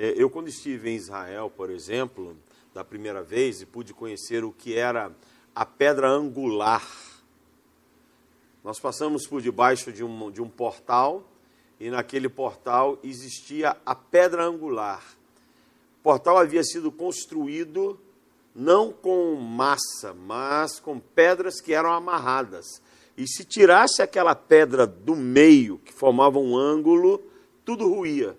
[0.00, 2.36] É, eu, quando estive em Israel, por exemplo,
[2.72, 5.10] da primeira vez, e pude conhecer o que era
[5.52, 6.88] a pedra angular,
[8.62, 11.28] nós passamos por debaixo de um, de um portal,
[11.80, 15.02] e naquele portal existia a pedra angular.
[15.98, 17.98] O portal havia sido construído
[18.54, 22.80] não com massa, mas com pedras que eram amarradas.
[23.16, 27.20] E se tirasse aquela pedra do meio, que formava um ângulo,
[27.64, 28.38] tudo ruía.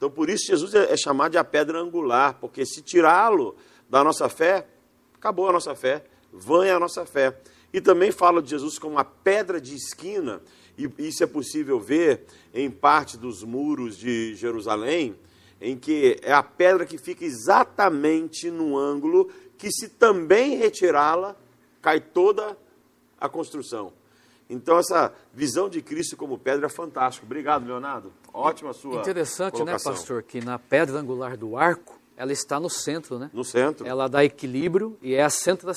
[0.00, 3.54] Então, por isso, Jesus é, é chamado de a pedra angular, porque se tirá-lo
[3.86, 4.66] da nossa fé,
[5.14, 7.38] acabou a nossa fé, vã é a nossa fé.
[7.70, 10.40] E também fala de Jesus como uma pedra de esquina,
[10.78, 15.14] e isso é possível ver em parte dos muros de Jerusalém,
[15.60, 21.36] em que é a pedra que fica exatamente no ângulo que, se também retirá-la,
[21.82, 22.56] cai toda
[23.20, 23.92] a construção.
[24.50, 27.24] Então, essa visão de Cristo como pedra é fantástica.
[27.24, 28.12] Obrigado, Leonardo.
[28.34, 29.92] Ótima sua Interessante, né, colocação.
[29.92, 33.30] né, pastor, que na pedra angular do arco, ela está no centro, né?
[33.32, 33.86] No centro.
[33.86, 35.72] Ela dá equilíbrio e é, a centro da,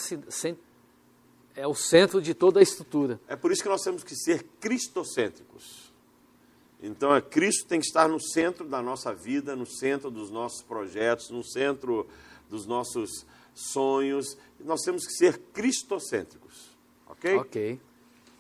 [1.56, 3.20] é o centro de toda a estrutura.
[3.28, 5.94] É por isso que nós temos que ser cristocêntricos.
[6.82, 10.64] Então, é, Cristo tem que estar no centro da nossa vida, no centro dos nossos
[10.64, 12.08] projetos, no centro
[12.50, 14.36] dos nossos sonhos.
[14.60, 16.76] Nós temos que ser cristocêntricos.
[17.08, 17.36] Ok?
[17.36, 17.80] Ok.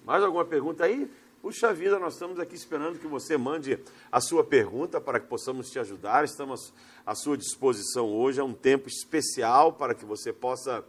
[0.06, 1.10] Mais alguma pergunta aí?
[1.42, 3.80] Puxa vida, nós estamos aqui esperando que você mande
[4.12, 6.24] a sua pergunta para que possamos te ajudar.
[6.24, 6.74] Estamos
[7.06, 8.40] à sua disposição hoje.
[8.40, 10.84] É um tempo especial para que você possa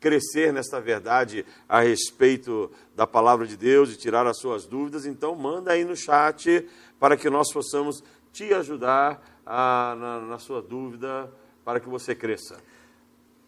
[0.00, 5.04] crescer nesta verdade a respeito da palavra de Deus e tirar as suas dúvidas.
[5.04, 8.02] Então, manda aí no chat para que nós possamos
[8.32, 11.30] te ajudar a, na, na sua dúvida
[11.64, 12.56] para que você cresça.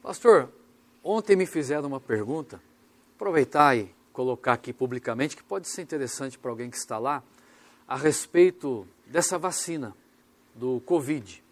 [0.03, 0.49] Pastor,
[1.03, 2.61] ontem me fizeram uma pergunta.
[3.17, 7.23] Aproveitar aí colocar aqui publicamente, que pode ser interessante para alguém que está lá,
[7.87, 9.95] a respeito dessa vacina
[10.55, 11.43] do Covid.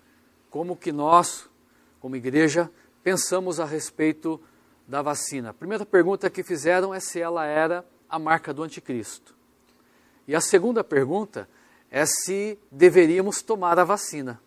[0.51, 1.49] Como que nós,
[2.01, 2.70] como igreja,
[3.03, 4.40] pensamos a respeito
[4.87, 5.51] da vacina.
[5.51, 9.35] A primeira pergunta que fizeram é se ela era a marca do anticristo.
[10.27, 11.49] E a segunda pergunta
[11.90, 14.40] é se deveríamos tomar a vacina.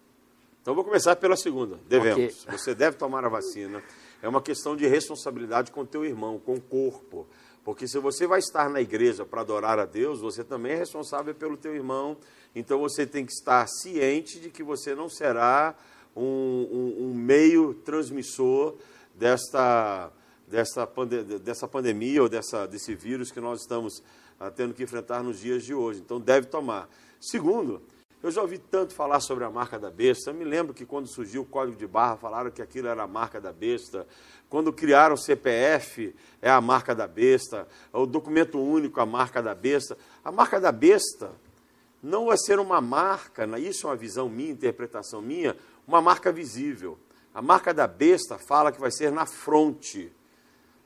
[0.61, 1.77] Então vou começar pela segunda.
[1.87, 2.43] Devemos.
[2.43, 2.57] Okay.
[2.57, 3.83] Você deve tomar a vacina.
[4.21, 7.27] É uma questão de responsabilidade com o teu irmão, com o corpo.
[7.63, 11.33] Porque se você vai estar na igreja para adorar a Deus, você também é responsável
[11.33, 12.17] pelo teu irmão.
[12.53, 15.73] Então você tem que estar ciente de que você não será
[16.15, 18.75] um, um, um meio transmissor
[19.15, 20.11] desta,
[20.47, 24.03] desta, pande dessa pandemia ou dessa, desse vírus que nós estamos
[24.39, 26.01] ah, tendo que enfrentar nos dias de hoje.
[26.01, 26.89] Então deve tomar.
[27.19, 27.81] Segundo,
[28.21, 30.29] eu já ouvi tanto falar sobre a marca da besta.
[30.29, 33.07] Eu me lembro que quando surgiu o código de barra, falaram que aquilo era a
[33.07, 34.07] marca da besta.
[34.53, 37.67] Quando criaram o CPF, é a marca da besta.
[37.91, 39.97] O documento único, a marca da besta.
[40.23, 41.31] A marca da besta
[42.03, 43.59] não vai ser uma marca, né?
[43.59, 46.99] isso é uma visão minha, interpretação minha, uma marca visível.
[47.33, 50.13] A marca da besta fala que vai ser na fronte,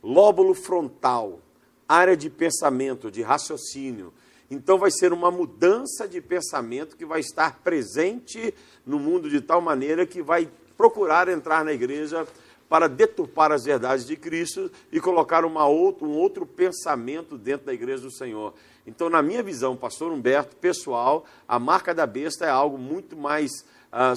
[0.02, 1.42] lóbulo frontal,
[1.90, 4.14] área de pensamento, de raciocínio.
[4.50, 8.54] Então vai ser uma mudança de pensamento que vai estar presente
[8.86, 12.26] no mundo de tal maneira que vai procurar entrar na igreja
[12.70, 17.74] para deturpar as verdades de Cristo e colocar uma outro, um outro pensamento dentro da
[17.74, 18.54] igreja do Senhor.
[18.86, 23.52] Então, na minha visão, pastor Humberto, pessoal, a marca da besta é algo muito mais
[23.92, 24.14] ah,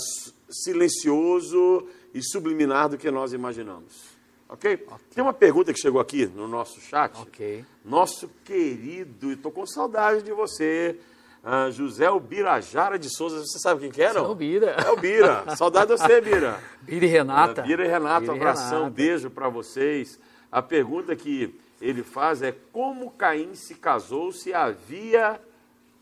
[0.48, 4.10] silencioso e subliminar do que nós imaginamos.
[4.48, 4.74] Okay?
[4.74, 5.06] ok?
[5.14, 7.16] Tem uma pergunta que chegou aqui no nosso chat.
[7.20, 7.64] Ok.
[7.84, 10.98] Nosso querido, estou com saudade de você,
[11.42, 13.40] ah, José Ubirajara de Souza.
[13.40, 14.18] Você sabe quem que era?
[14.18, 14.72] É o Bira.
[14.72, 15.44] É o Bira.
[15.56, 16.60] Saudade de você, Bira.
[16.82, 17.62] Bira e Renata.
[17.62, 18.90] Uh, Bira e Renata, Bira um abração, Renata.
[18.90, 20.18] beijo para vocês.
[20.52, 25.40] A pergunta que ele faz é como Caim se casou se havia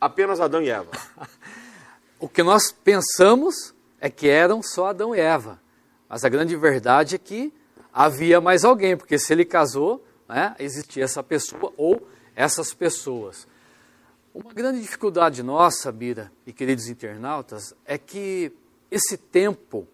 [0.00, 0.90] apenas Adão e Eva?
[2.18, 5.60] o que nós pensamos é que eram só Adão e Eva.
[6.08, 7.52] Mas a grande verdade é que
[7.92, 13.46] havia mais alguém, porque se ele casou, né, existia essa pessoa ou essas pessoas.
[14.40, 18.52] Uma grande dificuldade nossa, Bira e queridos internautas, é que
[18.88, 19.84] esse tempo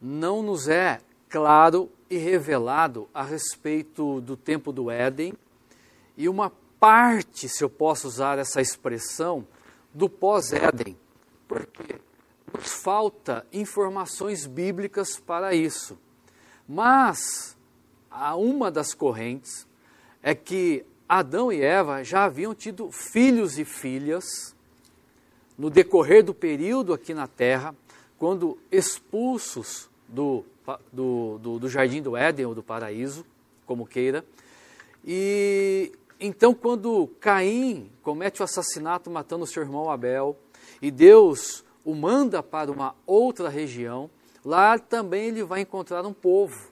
[0.00, 5.34] não nos é claro e revelado a respeito do tempo do Éden
[6.16, 9.46] e uma parte, se eu posso usar essa expressão,
[9.92, 10.96] do pós-Éden.
[11.46, 12.00] Porque
[12.56, 15.98] nos falta informações bíblicas para isso.
[16.66, 17.54] Mas
[18.38, 19.68] uma das correntes
[20.22, 24.54] é que Adão e Eva já haviam tido filhos e filhas
[25.56, 27.74] no decorrer do período aqui na terra,
[28.18, 30.44] quando expulsos do,
[30.92, 33.24] do, do, do jardim do Éden ou do paraíso,
[33.64, 34.24] como queira.
[35.04, 40.36] E então, quando Caim comete o assassinato matando seu irmão Abel,
[40.80, 44.10] e Deus o manda para uma outra região,
[44.44, 46.70] lá também ele vai encontrar um povo.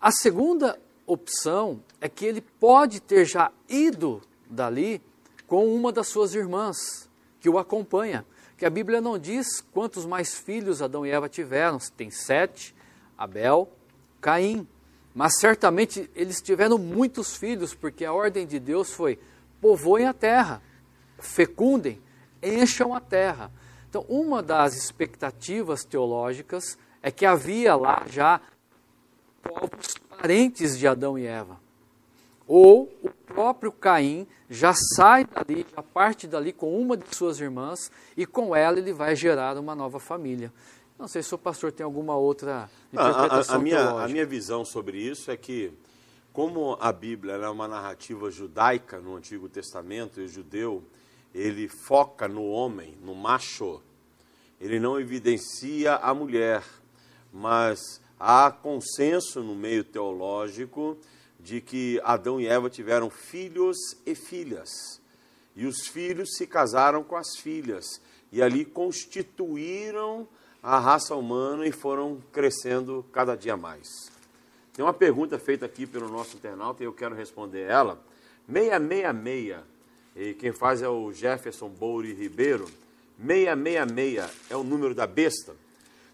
[0.00, 5.02] A segunda opção é que ele pode ter já ido dali
[5.46, 7.08] com uma das suas irmãs
[7.40, 8.24] que o acompanha.
[8.56, 12.74] Que a Bíblia não diz quantos mais filhos Adão e Eva tiveram, tem sete,
[13.16, 13.70] Abel,
[14.20, 14.66] Caim.
[15.14, 19.18] Mas certamente eles tiveram muitos filhos, porque a ordem de Deus foi:
[19.60, 20.62] povoem a terra,
[21.18, 22.00] fecundem,
[22.42, 23.50] encham a terra.
[23.88, 28.40] Então, uma das expectativas teológicas é que havia lá já
[29.42, 31.65] povos parentes de Adão e Eva.
[32.46, 37.90] Ou o próprio Caim já sai dali, já parte dali com uma de suas irmãs
[38.16, 40.52] e com ela ele vai gerar uma nova família.
[40.98, 44.24] Não sei se o pastor tem alguma outra interpretação a, a, a minha, a minha
[44.24, 45.72] visão sobre isso é que,
[46.32, 50.82] como a Bíblia é uma narrativa judaica no Antigo Testamento, e o judeu
[51.34, 53.82] ele foca no homem, no macho,
[54.58, 56.64] ele não evidencia a mulher,
[57.30, 60.96] mas há consenso no meio teológico
[61.46, 65.00] de que Adão e Eva tiveram filhos e filhas.
[65.54, 68.02] E os filhos se casaram com as filhas.
[68.32, 70.26] E ali constituíram
[70.60, 74.10] a raça humana e foram crescendo cada dia mais.
[74.72, 78.02] Tem uma pergunta feita aqui pelo nosso internauta e eu quero responder ela.
[78.52, 79.62] 666,
[80.16, 82.66] e quem faz é o Jefferson Bouri Ribeiro.
[83.24, 85.54] 666 é o número da besta.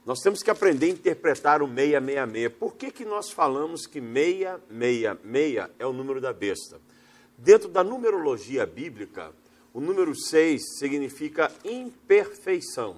[0.05, 2.53] Nós temos que aprender a interpretar o 666.
[2.59, 6.80] Por que, que nós falamos que 666 é o número da besta?
[7.38, 9.32] Dentro da numerologia bíblica,
[9.72, 12.96] o número 6 significa imperfeição.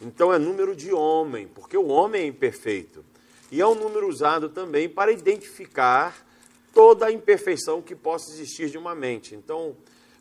[0.00, 3.04] Então é número de homem, porque o homem é imperfeito.
[3.50, 6.26] E é um número usado também para identificar
[6.72, 9.34] toda a imperfeição que possa existir de uma mente.
[9.34, 9.76] Então,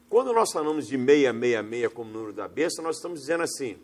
[0.10, 3.78] quando nós falamos de 666 como número da besta, nós estamos dizendo assim: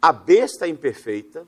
[0.00, 1.46] a besta é imperfeita,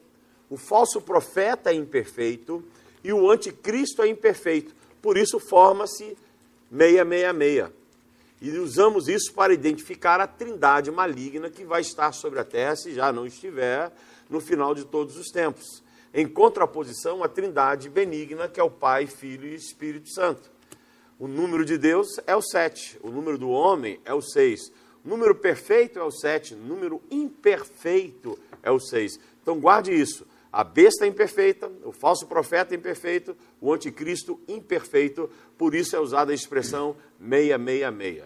[0.49, 2.65] o falso profeta é imperfeito
[3.05, 4.75] e o anticristo é imperfeito.
[5.01, 6.17] Por isso forma-se
[6.71, 7.71] 666.
[8.43, 12.95] E usamos isso para identificar a trindade maligna que vai estar sobre a terra, se
[12.95, 13.93] já não estiver,
[14.31, 15.83] no final de todos os tempos.
[16.13, 20.51] Em contraposição à trindade benigna, que é o Pai, Filho e Espírito Santo.
[21.19, 24.73] O número de Deus é o 7, o número do homem é o 6.
[25.05, 29.19] Número perfeito é o 7, número imperfeito é o 6.
[29.43, 30.27] Então guarde isso.
[30.53, 36.01] A besta é imperfeita, o falso profeta é imperfeito, o anticristo imperfeito, por isso é
[36.01, 38.25] usada a expressão 666.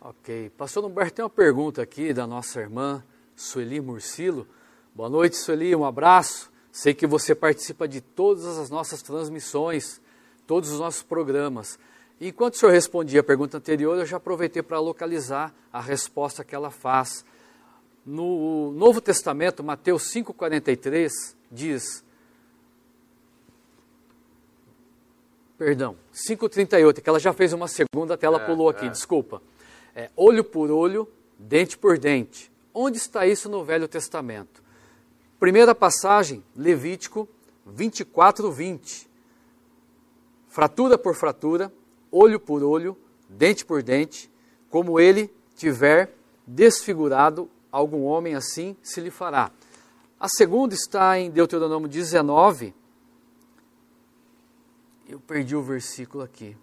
[0.00, 0.50] Ok.
[0.56, 3.04] Pastor Humberto, tem uma pergunta aqui da nossa irmã
[3.36, 4.46] Sueli Mursilo.
[4.94, 6.50] Boa noite, Sueli, um abraço.
[6.72, 10.00] Sei que você participa de todas as nossas transmissões,
[10.46, 11.78] todos os nossos programas.
[12.20, 16.54] Enquanto o senhor respondia a pergunta anterior, eu já aproveitei para localizar a resposta que
[16.54, 17.24] ela faz.
[18.04, 21.10] No Novo Testamento, Mateus 5,43,
[21.50, 22.04] diz.
[25.56, 28.88] Perdão, 5,38, que ela já fez uma segunda, até ela é, pulou aqui, é.
[28.88, 29.40] desculpa.
[29.94, 31.08] É, olho por olho,
[31.38, 32.50] dente por dente.
[32.74, 34.62] Onde está isso no Velho Testamento?
[35.38, 37.28] Primeira passagem, Levítico,
[37.64, 39.08] 24, 20.
[40.48, 41.72] Fratura por fratura,
[42.10, 42.96] olho por olho,
[43.28, 44.30] dente por dente,
[44.70, 46.14] como ele tiver
[46.46, 49.50] desfigurado algum homem, assim se lhe fará.
[50.18, 52.74] A segunda está em Deuteronômio 19.
[55.08, 56.56] Eu perdi o versículo aqui.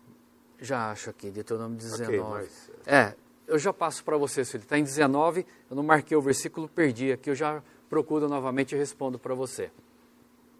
[0.59, 2.03] Já acho aqui, Deuteronômio 19.
[2.03, 2.71] Okay, mas...
[2.85, 3.15] É,
[3.47, 6.67] eu já passo para você, se ele está em 19, eu não marquei o versículo,
[6.67, 9.71] perdi aqui, eu já procuro novamente e respondo para você.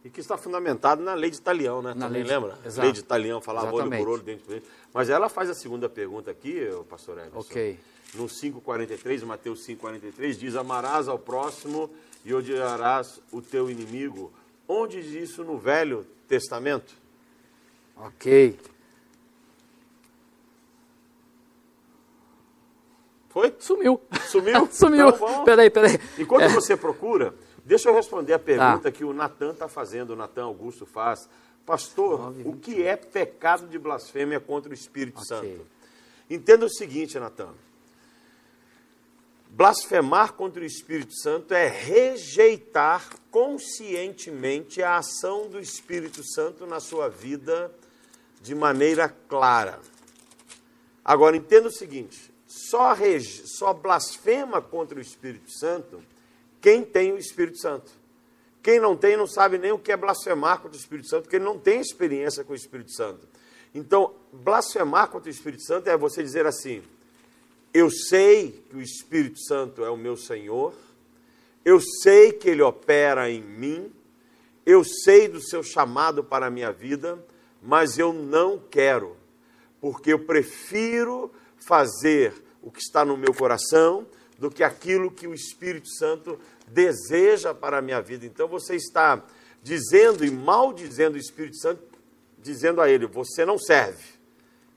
[0.05, 1.95] E que está fundamentado na lei de Italião, né?
[1.95, 2.29] Na Também lei de...
[2.29, 2.59] lembra?
[2.63, 2.81] Exato.
[2.81, 4.67] Lei de Italião, falava olho por olho, dente por dente.
[4.93, 7.39] Mas ela faz a segunda pergunta aqui, pastor Everson.
[7.39, 7.79] Ok.
[8.13, 11.89] No 5,43, Mateus 5,43, diz, amarás ao próximo
[12.23, 14.31] e odiarás o teu inimigo.
[14.67, 16.93] Onde diz isso no Velho Testamento?
[17.97, 18.59] Ok.
[23.29, 23.55] Foi?
[23.57, 23.99] Sumiu.
[24.27, 24.69] Sumiu?
[24.71, 25.09] Sumiu.
[25.09, 25.99] Então, peraí, peraí.
[26.19, 26.49] Enquanto é.
[26.49, 27.33] você procura,
[27.65, 28.91] deixa eu responder a pergunta tá.
[28.91, 31.27] que o Natan está fazendo, o Natan Augusto faz.
[31.65, 35.27] Pastor, 9, o que é pecado de blasfêmia contra o Espírito okay.
[35.27, 35.67] Santo?
[36.29, 37.49] Entenda o seguinte, Natan.
[39.49, 47.09] Blasfemar contra o Espírito Santo é rejeitar conscientemente a ação do Espírito Santo na sua
[47.09, 47.73] vida
[48.41, 49.79] de maneira clara.
[51.03, 52.95] Agora, entenda o seguinte: só,
[53.45, 56.01] só blasfema contra o Espírito Santo
[56.65, 57.91] quem tem o Espírito Santo.
[58.63, 61.35] Quem não tem não sabe nem o que é blasfemar contra o Espírito Santo, porque
[61.35, 63.27] ele não tem experiência com o Espírito Santo.
[63.71, 66.81] Então, blasfemar contra o Espírito Santo é você dizer assim:
[67.71, 70.73] eu sei que o Espírito Santo é o meu Senhor,
[71.63, 73.93] eu sei que ele opera em mim,
[74.65, 77.23] eu sei do seu chamado para a minha vida,
[77.61, 79.15] mas eu não quero,
[79.79, 84.07] porque eu prefiro fazer o que está no meu coração
[84.37, 88.25] do que aquilo que o Espírito Santo deseja para a minha vida.
[88.25, 89.23] Então você está
[89.61, 91.81] dizendo e maldizendo o Espírito Santo,
[92.37, 94.03] dizendo a ele: você não serve,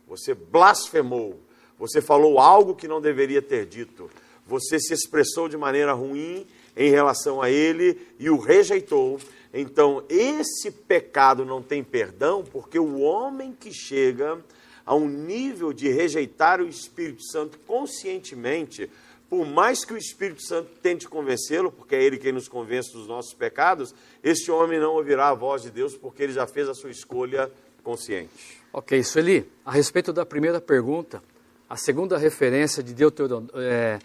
[0.07, 1.41] você blasfemou,
[1.78, 4.11] você falou algo que não deveria ter dito,
[4.47, 9.20] você se expressou de maneira ruim em relação a ele e o rejeitou.
[9.53, 14.39] Então, esse pecado não tem perdão, porque o homem que chega
[14.84, 18.91] a um nível de rejeitar o Espírito Santo conscientemente,
[19.28, 23.06] por mais que o Espírito Santo tente convencê-lo, porque é ele quem nos convence dos
[23.06, 26.74] nossos pecados, este homem não ouvirá a voz de Deus, porque ele já fez a
[26.74, 27.50] sua escolha
[27.82, 28.58] consciente.
[28.72, 31.22] Ok, Sueli, a respeito da primeira pergunta,
[31.68, 33.98] a segunda referência de Deuteronômio, é,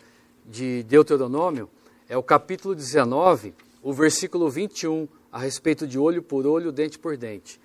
[0.45, 1.69] de Deuteronômio
[2.09, 7.15] é o capítulo 19, o versículo 21, a respeito de olho por olho, dente por
[7.15, 7.59] dente.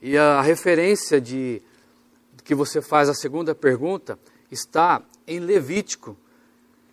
[0.00, 1.62] E a referência de
[2.44, 4.18] que você faz a segunda pergunta
[4.50, 6.16] está em Levítico,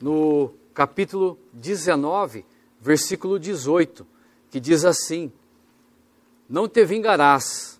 [0.01, 2.45] no capítulo 19,
[2.79, 4.05] versículo 18,
[4.51, 5.31] que diz assim:
[6.49, 7.79] Não te vingarás,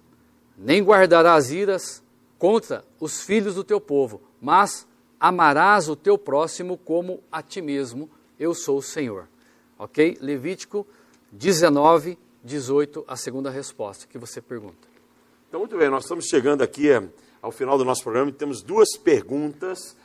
[0.57, 2.03] nem guardarás iras
[2.37, 4.87] contra os filhos do teu povo, mas
[5.19, 8.09] amarás o teu próximo como a ti mesmo,
[8.39, 9.27] eu sou o Senhor.
[9.77, 10.17] Ok?
[10.21, 10.85] Levítico
[11.31, 14.87] 19, 18, a segunda resposta que você pergunta.
[15.47, 16.89] Então, muito bem, nós estamos chegando aqui
[17.41, 19.95] ao final do nosso programa, temos duas perguntas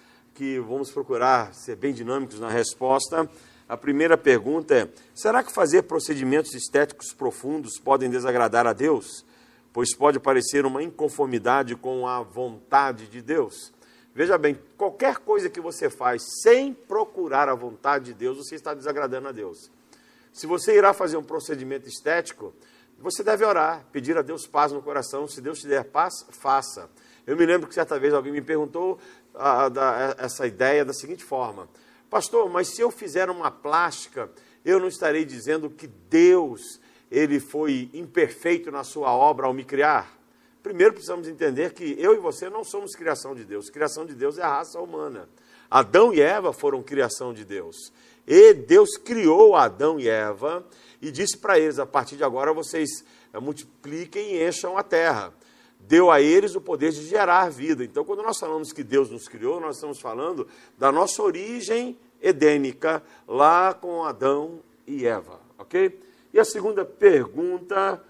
[0.40, 3.28] que vamos procurar ser bem dinâmicos na resposta.
[3.68, 9.22] A primeira pergunta é: será que fazer procedimentos estéticos profundos podem desagradar a Deus?
[9.70, 13.70] Pois pode parecer uma inconformidade com a vontade de Deus.
[14.14, 18.72] Veja bem, qualquer coisa que você faz sem procurar a vontade de Deus, você está
[18.72, 19.70] desagradando a Deus.
[20.32, 22.54] Se você irá fazer um procedimento estético,
[22.98, 25.28] você deve orar, pedir a Deus paz no coração.
[25.28, 26.88] Se Deus te der paz, faça.
[27.26, 28.98] Eu me lembro que certa vez alguém me perguntou
[29.34, 31.68] a, essa ideia da seguinte forma:
[32.08, 34.30] Pastor, mas se eu fizer uma plástica,
[34.64, 40.18] eu não estarei dizendo que Deus ele foi imperfeito na sua obra ao me criar?
[40.62, 43.70] Primeiro precisamos entender que eu e você não somos criação de Deus.
[43.70, 45.28] Criação de Deus é a raça humana.
[45.70, 47.92] Adão e Eva foram criação de Deus.
[48.26, 50.66] E Deus criou Adão e Eva
[51.00, 53.04] e disse para eles: a partir de agora vocês
[53.40, 55.32] multipliquem e encham a terra
[55.90, 57.82] deu a eles o poder de gerar vida.
[57.82, 60.46] Então, quando nós falamos que Deus nos criou, nós estamos falando
[60.78, 65.98] da nossa origem edênica, lá com Adão e Eva, ok?
[66.32, 68.00] E a segunda pergunta,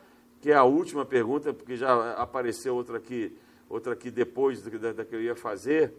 [0.42, 3.34] que é a última pergunta, porque já apareceu outra aqui,
[3.66, 5.94] outra aqui depois da, da que eu ia fazer,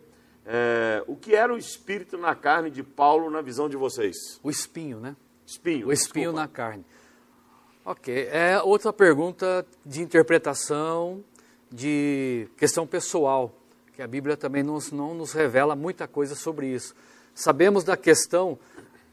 [0.46, 4.40] é, o que era o espírito na carne de Paulo na visão de vocês?
[4.44, 5.16] O espinho, né?
[5.48, 5.88] Espinho.
[5.88, 6.42] O espinho desculpa.
[6.42, 6.86] na carne.
[7.84, 8.28] Ok.
[8.32, 11.24] É outra pergunta de interpretação
[11.72, 13.54] de questão pessoal,
[13.94, 16.94] que a Bíblia também nos, não nos revela muita coisa sobre isso.
[17.34, 18.60] Sabemos da questão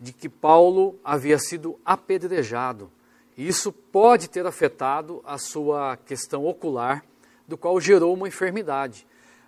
[0.00, 2.90] de que Paulo havia sido apedrejado
[3.38, 7.04] isso pode ter afetado a sua questão ocular,
[7.46, 9.06] do qual gerou uma enfermidade.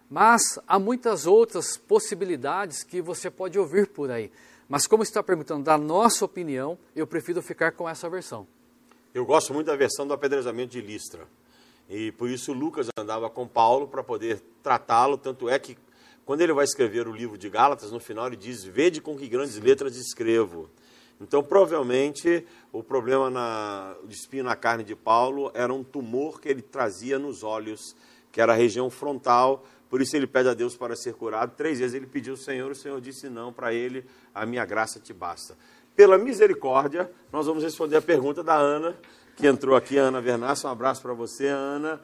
[0.08, 4.30] Mas há muitas outras possibilidades que você pode ouvir por aí.
[4.68, 8.46] Mas como está perguntando da nossa opinião, eu prefiro ficar com essa versão.
[9.12, 11.26] Eu gosto muito da versão do apedrejamento de Listra.
[11.90, 15.76] E por isso Lucas andava com Paulo para poder tratá-lo, tanto é que
[16.24, 19.26] quando ele vai escrever o livro de Gálatas, no final ele diz: "Vede com que
[19.26, 20.70] grandes letras escrevo".
[21.20, 26.48] Então, provavelmente, o problema na, de espinho na carne de Paulo era um tumor que
[26.48, 27.94] ele trazia nos olhos,
[28.32, 31.54] que era a região frontal, por isso ele pede a Deus para ser curado.
[31.56, 35.00] Três vezes ele pediu ao Senhor, o Senhor disse não para ele, a minha graça
[35.00, 35.58] te basta.
[35.96, 38.96] Pela misericórdia, nós vamos responder a pergunta da Ana,
[39.40, 40.68] que entrou aqui, Ana Vernassa.
[40.68, 42.00] Um abraço para você, Ana.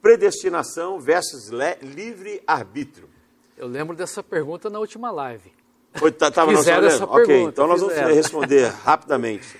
[0.00, 1.50] Predestinação versus
[1.82, 3.08] livre-arbítrio.
[3.56, 5.52] Eu lembro dessa pergunta na última live.
[5.94, 8.02] Foi, tá, tava fizeram essa Ok, pergunta, então nós fizeram.
[8.02, 9.58] vamos responder rapidamente.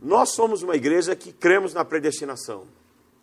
[0.00, 2.68] Nós somos uma igreja que cremos na predestinação.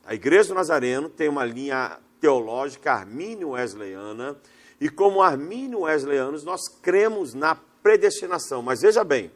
[0.05, 4.35] A Igreja do Nazareno tem uma linha teológica armínio-wesleyana,
[4.81, 8.61] e como armínio-wesleyanos, nós cremos na predestinação.
[8.61, 9.31] Mas veja bem,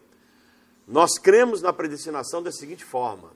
[0.88, 3.32] nós cremos na predestinação da seguinte forma: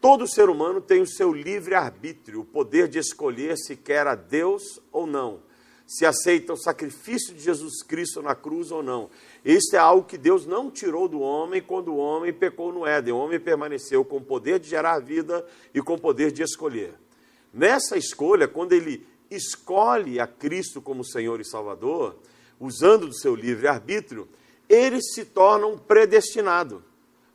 [0.00, 4.78] todo ser humano tem o seu livre-arbítrio, o poder de escolher se quer a Deus
[4.92, 5.40] ou não,
[5.86, 9.08] se aceita o sacrifício de Jesus Cristo na cruz ou não.
[9.42, 13.14] Isso é algo que Deus não tirou do homem quando o homem pecou no Éden.
[13.14, 16.94] O homem permaneceu com o poder de gerar vida e com o poder de escolher.
[17.54, 22.16] Nessa escolha, quando ele escolhe a Cristo como Senhor e Salvador,
[22.60, 24.28] usando do seu livre-arbítrio,
[24.68, 26.82] ele se torna um predestinado.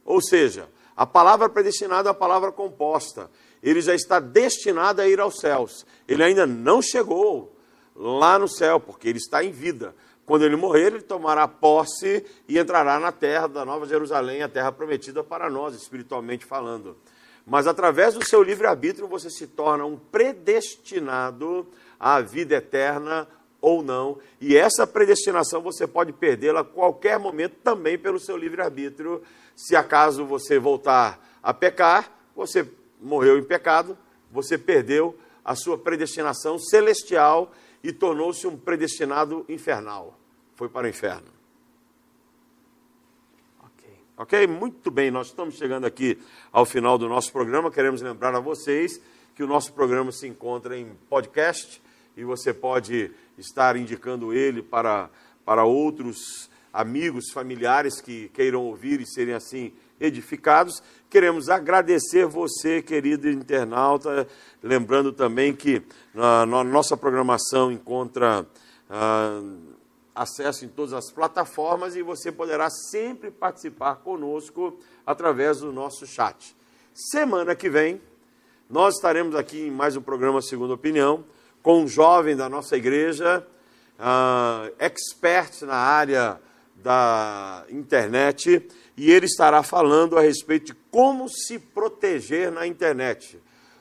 [0.06, 3.30] Ou seja, a palavra predestinado é a palavra composta.
[3.62, 5.86] Ele já está destinado a ir aos céus.
[6.08, 7.56] Ele ainda não chegou
[7.96, 9.96] lá no céu, porque ele está em vida.
[10.26, 14.72] Quando ele morrer, ele tomará posse e entrará na terra da Nova Jerusalém, a terra
[14.72, 16.98] prometida para nós, espiritualmente falando.
[17.46, 21.68] Mas através do seu livre-arbítrio você se torna um predestinado
[22.00, 23.28] à vida eterna
[23.62, 24.18] ou não.
[24.42, 29.22] E essa predestinação você pode perdê-la a qualquer momento também pelo seu livre-arbítrio.
[29.56, 32.68] Se acaso você voltar a pecar, você
[33.00, 33.98] morreu em pecado,
[34.32, 37.52] você perdeu a sua predestinação celestial
[37.84, 40.18] e tornou-se um predestinado infernal.
[40.56, 41.28] Foi para o inferno.
[43.60, 43.90] Ok.
[44.18, 44.48] Ok?
[44.48, 46.20] Muito bem, nós estamos chegando aqui
[46.52, 47.72] ao final do nosso programa.
[47.72, 49.02] Queremos lembrar a vocês
[49.36, 51.82] que o nosso programa se encontra em podcast
[52.16, 55.10] e você pode estar indicando ele para,
[55.46, 60.82] para outros amigos, familiares que queiram ouvir e serem assim edificados.
[61.10, 64.28] Queremos agradecer você, querido internauta,
[64.64, 65.82] lembrando também que
[66.14, 68.46] na, na nossa programação encontra
[68.90, 69.42] ah,
[70.16, 76.56] acesso em todas as plataformas e você poderá sempre participar conosco através do nosso chat.
[76.94, 78.02] Semana que vem,
[78.70, 81.24] nós estaremos aqui em mais um programa Segunda Opinião
[81.62, 83.46] com um jovem da nossa igreja,
[84.00, 86.40] uh, expert na área
[86.76, 93.40] da internet, e ele estará falando a respeito de como se proteger na internet.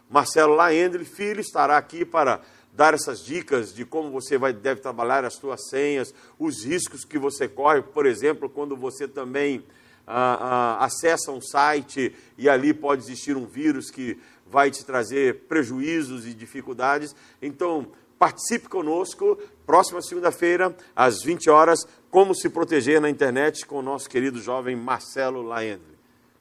[0.08, 2.40] Marcelo Laendre, filho, estará aqui para
[2.72, 7.18] dar essas dicas de como você vai, deve trabalhar as suas senhas, os riscos que
[7.18, 9.64] você corre, por exemplo, quando você também
[10.06, 14.18] ah, ah, acessa um site e ali pode existir um vírus que
[14.50, 17.14] vai te trazer prejuízos e dificuldades.
[17.40, 17.86] Então,
[18.18, 24.10] participe conosco, próxima segunda-feira, às 20 horas, como se proteger na internet com o nosso
[24.10, 25.98] querido jovem Marcelo Laendre.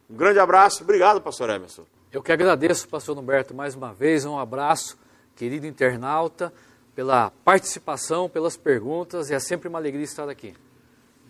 [0.10, 1.86] Um grande abraço, obrigado, pastor Emerson.
[2.12, 4.98] Eu que agradeço, pastor Humberto, mais uma vez, um abraço,
[5.36, 6.52] querido internauta,
[6.96, 10.56] pela participação, pelas perguntas, e é sempre uma alegria estar aqui.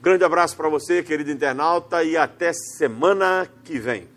[0.02, 4.08] Grande abraço para você, querido internauta, e até semana que vem.